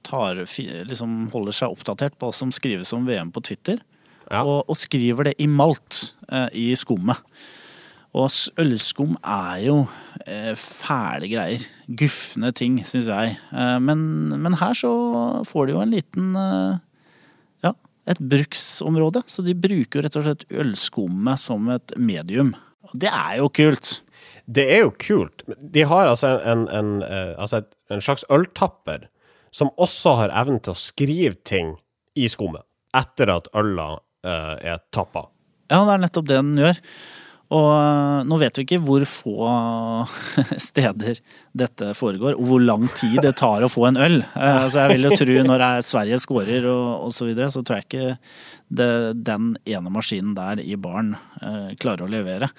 tar, 0.02 0.42
liksom 0.90 1.30
holder 1.34 1.56
seg 1.56 1.76
oppdatert 1.76 2.18
på 2.18 2.30
hva 2.30 2.36
som 2.36 2.54
skrives 2.56 2.94
om 2.96 3.06
VM 3.08 3.32
på 3.32 3.44
Twitter. 3.46 3.82
Ja. 4.30 4.42
Og, 4.42 4.64
og, 4.66 4.78
skriver 4.80 5.30
det 5.30 5.36
i 5.42 5.48
malt 5.48 6.16
eh, 6.32 6.50
i 6.54 6.66
skummet. 6.80 7.22
Og 8.16 8.32
ølskum 8.62 9.18
er 9.20 9.62
jo 9.66 9.76
eh, 10.24 10.54
fæle 10.56 11.28
greier. 11.28 11.64
Gufne 12.00 12.52
ting, 12.56 12.78
syns 12.88 13.10
jeg. 13.12 13.36
Eh, 13.52 13.78
men, 13.84 14.06
men, 14.40 14.56
her 14.62 14.78
så 14.78 14.92
får 15.48 15.68
de 15.68 15.76
jo 15.76 15.82
en 15.84 15.96
liten 15.96 16.30
eh, 16.40 16.78
Ja, 17.66 17.74
et 18.08 18.22
bruksområde. 18.24 19.26
Så 19.28 19.44
de 19.44 19.58
bruker 19.58 20.00
jo 20.00 20.06
rett 20.06 20.20
og 20.20 20.28
slett 20.28 20.48
ølskummet 20.48 21.44
som 21.44 21.68
et 21.76 21.96
medium. 22.00 22.54
Og 22.88 22.96
det 23.04 23.12
er 23.12 23.42
jo 23.42 23.50
kult. 23.52 23.98
Det 24.46 24.68
er 24.78 24.86
jo 24.86 24.96
kult. 25.02 25.44
De 25.60 25.84
har 25.90 26.08
altså 26.08 26.38
en, 26.38 26.70
en, 26.70 26.96
en, 27.02 27.36
altså 27.42 27.66
en 27.92 28.04
slags 28.06 28.24
øltapper 28.32 29.10
som 29.56 29.74
også 29.82 30.16
har 30.22 30.36
evnen 30.44 30.62
til 30.64 30.76
å 30.76 30.80
skrive 30.80 31.36
ting 31.48 31.76
i 32.16 32.30
skummet 32.32 32.64
etter 32.96 33.28
at 33.34 33.52
øla 33.58 33.98
er 34.26 34.80
tappa. 34.96 35.28
Ja, 35.70 35.82
det 35.84 35.96
er 35.96 36.02
nettopp 36.02 36.28
det 36.30 36.38
den 36.40 36.62
gjør. 36.62 36.80
Og 37.54 37.68
uh, 37.70 38.24
nå 38.26 38.40
vet 38.42 38.58
vi 38.58 38.66
ikke 38.66 38.82
hvor 38.82 39.04
få 39.06 39.52
steder 40.70 41.20
dette 41.54 41.92
foregår, 41.98 42.38
og 42.40 42.50
hvor 42.50 42.64
lang 42.64 42.88
tid 42.98 43.20
det 43.26 43.36
tar 43.38 43.66
å 43.66 43.70
få 43.72 43.86
en 43.92 44.02
øl. 44.02 44.20
Uh, 44.34 44.66
altså 44.66 44.86
jeg 44.86 44.96
vil 44.96 45.10
jo 45.10 45.20
tro 45.22 45.38
når 45.46 45.66
Sverige 45.86 46.22
scorer 46.24 46.66
og 46.72 47.08
osv., 47.10 47.20
så, 47.20 47.30
videre, 47.30 47.52
så 47.54 47.62
tror 47.62 47.80
jeg 47.80 47.88
ikke 47.88 48.18
det, 48.80 48.90
den 49.28 49.54
ene 49.62 49.94
maskinen 49.94 50.34
der 50.38 50.62
i 50.62 50.78
baren 50.78 51.14
klarer 51.82 52.06
å 52.06 52.10
levere 52.12 52.50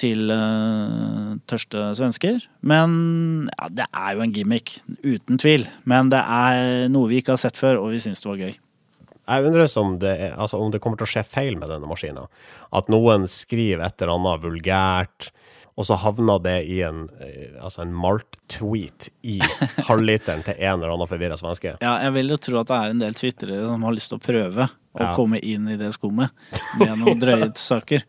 til 0.00 0.32
tørste 1.50 1.90
svensker. 1.98 2.40
Men 2.64 3.50
ja, 3.52 3.68
det 3.82 3.86
er 3.90 4.16
jo 4.16 4.24
en 4.24 4.32
gimmick, 4.32 4.78
uten 5.04 5.40
tvil. 5.40 5.66
Men 5.88 6.08
det 6.12 6.22
er 6.24 6.88
noe 6.92 7.10
vi 7.10 7.20
ikke 7.20 7.36
har 7.36 7.42
sett 7.42 7.60
før, 7.60 7.82
og 7.82 7.92
vi 7.92 8.00
syns 8.00 8.24
det 8.24 8.30
var 8.30 8.40
gøy. 8.40 8.54
Jeg 9.30 9.46
undres 9.46 9.76
om 9.78 9.98
det, 10.02 10.14
altså 10.34 10.58
om 10.58 10.72
det 10.72 10.80
kommer 10.82 10.98
til 11.00 11.06
å 11.06 11.12
skje 11.12 11.26
feil 11.26 11.58
med 11.60 11.70
denne 11.70 11.86
maskina. 11.88 12.26
At 12.74 12.90
noen 12.92 13.28
skriver 13.30 13.84
et 13.86 14.02
eller 14.02 14.16
annet 14.16 14.42
vulgært, 14.42 15.30
og 15.78 15.86
så 15.88 15.96
havner 16.02 16.40
det 16.44 16.56
i 16.68 16.80
en, 16.84 17.06
eh, 17.24 17.54
altså 17.62 17.84
en 17.84 17.94
malt-tweet 17.96 19.08
i 19.22 19.38
halvliteren 19.88 20.42
til 20.44 20.58
en 20.58 20.80
eller 20.80 20.92
annen 20.92 21.08
forvirra 21.08 21.38
svenske. 21.40 21.76
Ja, 21.80 21.94
jeg 22.04 22.16
vil 22.18 22.34
jo 22.34 22.40
tro 22.42 22.60
at 22.60 22.72
det 22.72 22.80
er 22.80 22.94
en 22.94 23.04
del 23.04 23.16
twittere 23.16 23.62
som 23.64 23.86
har 23.86 23.96
lyst 23.96 24.12
til 24.12 24.20
å 24.20 24.24
prøve 24.24 24.66
å 24.68 25.04
ja. 25.06 25.12
komme 25.16 25.40
inn 25.46 25.70
i 25.70 25.78
det 25.80 25.92
skummet 25.96 26.34
med 26.80 26.98
noen 27.00 27.22
drøye 27.22 27.52
saker. 27.56 28.04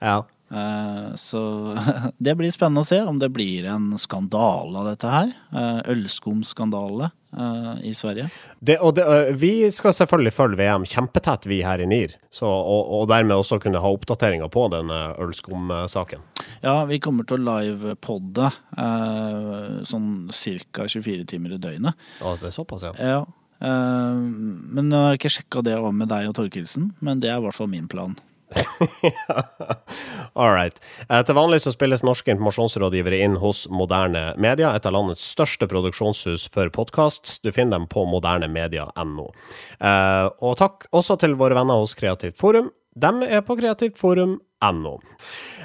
Ja. 0.00 0.22
Eh, 0.50 1.14
så 1.20 1.42
det 2.18 2.36
blir 2.38 2.54
spennende 2.54 2.82
å 2.82 2.88
se 2.88 3.00
om 3.04 3.20
det 3.22 3.30
blir 3.34 3.68
en 3.70 3.92
skandale 4.00 4.82
av 4.82 4.90
dette 4.90 5.12
her. 5.12 5.32
Eh, 5.52 5.80
ølskumskandale 5.94 7.12
eh, 7.36 7.70
i 7.90 7.92
Sverige. 7.94 8.28
Det, 8.58 8.78
og 8.80 8.96
det, 8.96 9.04
vi 9.40 9.70
skal 9.74 9.94
selvfølgelig 9.96 10.32
følge 10.34 10.60
VM 10.60 10.86
kjempetett, 10.88 11.46
vi 11.48 11.62
her 11.66 11.82
i 11.82 11.88
NIR. 11.88 12.16
Så, 12.32 12.48
og, 12.48 12.92
og, 12.98 13.06
dermed 13.12 13.36
også 13.36 13.60
kunne 13.62 13.80
ha 13.82 13.92
oppdateringer 13.92 14.50
på 14.52 14.66
denne 14.72 15.00
ølskumsaken. 15.22 16.24
Ja, 16.64 16.78
vi 16.88 17.00
kommer 17.02 17.28
til 17.28 17.40
å 17.40 17.56
livepodde 17.56 18.50
sånn 19.86 20.10
ca. 20.28 20.86
24 20.88 21.26
timer 21.28 21.56
i 21.56 21.60
døgnet. 21.62 22.06
Ja, 22.20 22.36
det 22.40 22.50
er 22.50 22.56
såpass, 22.56 22.84
ja. 22.88 22.94
ja. 22.98 23.24
Men 23.60 24.90
jeg 24.92 25.00
har 25.00 25.16
ikke 25.16 25.32
sjekka 25.32 25.62
det 25.64 25.78
over 25.78 25.94
med 25.96 26.10
deg 26.12 26.28
og 26.28 26.36
Torkelsen, 26.36 26.90
men 27.00 27.22
det 27.22 27.32
er 27.32 27.40
i 27.40 27.46
hvert 27.46 27.56
fall 27.56 27.72
min 27.72 27.88
plan. 27.88 28.18
All 30.34 30.52
right. 30.52 30.80
Eh, 31.08 31.22
til 31.26 31.36
vanlig 31.36 31.60
så 31.64 31.72
spilles 31.74 32.04
norske 32.06 32.30
informasjonsrådgivere 32.34 33.20
inn 33.24 33.36
hos 33.42 33.66
Moderne 33.72 34.28
Media, 34.40 34.72
et 34.76 34.86
av 34.86 34.94
landets 34.94 35.24
største 35.34 35.68
produksjonshus 35.70 36.46
for 36.54 36.70
podkast. 36.74 37.38
Du 37.44 37.52
finner 37.52 37.78
dem 37.78 37.88
på 37.90 38.06
modernemedia.no. 38.10 39.28
Eh, 39.80 40.26
og 40.40 40.58
takk 40.60 40.88
også 40.96 41.18
til 41.22 41.38
våre 41.40 41.58
venner 41.58 41.82
hos 41.82 41.96
Kreativt 41.98 42.38
Forum. 42.40 42.70
De 42.96 43.12
er 43.28 43.42
på 43.44 43.58
kreativtforum.no. 43.58 44.92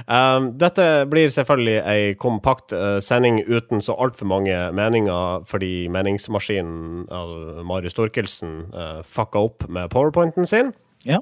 Um, 0.03 0.47
dette 0.59 0.85
blir 1.07 1.29
selvfølgelig 1.31 1.77
ei 1.87 2.09
kompakt 2.19 2.73
sending 2.99 3.37
uten 3.47 3.79
så 3.85 3.95
altfor 3.95 4.27
mange 4.27 4.57
meninger, 4.75 5.45
fordi 5.47 5.87
meningsmaskinen 5.95 7.05
av 7.07 7.31
Marius 7.69 7.95
Torkelsen 7.95 8.65
fucka 9.07 9.45
opp 9.47 9.63
med 9.71 9.93
powerpointen 9.95 10.49
sin. 10.49 10.73
Ja. 11.07 11.21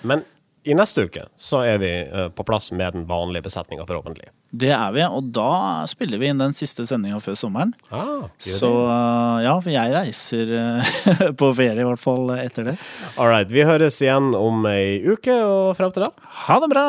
Men 0.00 0.24
i 0.68 0.76
neste 0.76 1.06
uke 1.08 1.24
så 1.40 1.62
er 1.64 1.78
vi 1.80 1.90
uh, 2.12 2.28
på 2.28 2.44
plass 2.44 2.70
med 2.72 2.92
den 2.92 3.06
vanlige 3.08 3.46
besetninga, 3.46 3.86
forhåpentlig. 3.88 4.28
Det 4.50 4.70
er 4.74 4.92
vi, 4.92 5.04
og 5.04 5.30
da 5.32 5.86
spiller 5.88 6.20
vi 6.20 6.28
inn 6.28 6.42
den 6.42 6.52
siste 6.56 6.84
sendinga 6.88 7.20
før 7.24 7.38
sommeren. 7.40 7.72
Ah, 7.88 8.28
så 8.36 8.70
uh, 8.84 9.38
ja, 9.44 9.56
for 9.56 9.72
jeg 9.72 9.94
reiser 9.96 10.52
uh, 10.52 10.92
på 11.40 11.50
ferie 11.56 11.80
i 11.80 11.88
hvert 11.88 12.02
fall 12.02 12.34
etter 12.36 12.72
det. 12.72 12.76
All 13.16 13.32
right. 13.32 13.48
Vi 13.48 13.64
høres 13.64 13.96
igjen 14.04 14.34
om 14.36 14.68
ei 14.68 15.00
uke, 15.08 15.40
og 15.40 15.72
frem 15.78 15.94
til 15.94 16.08
da 16.08 16.12
Ha 16.44 16.60
det 16.64 16.72
bra! 16.74 16.86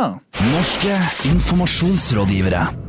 Norske 0.51 0.99
informasjonsrådgivere. 1.31 2.88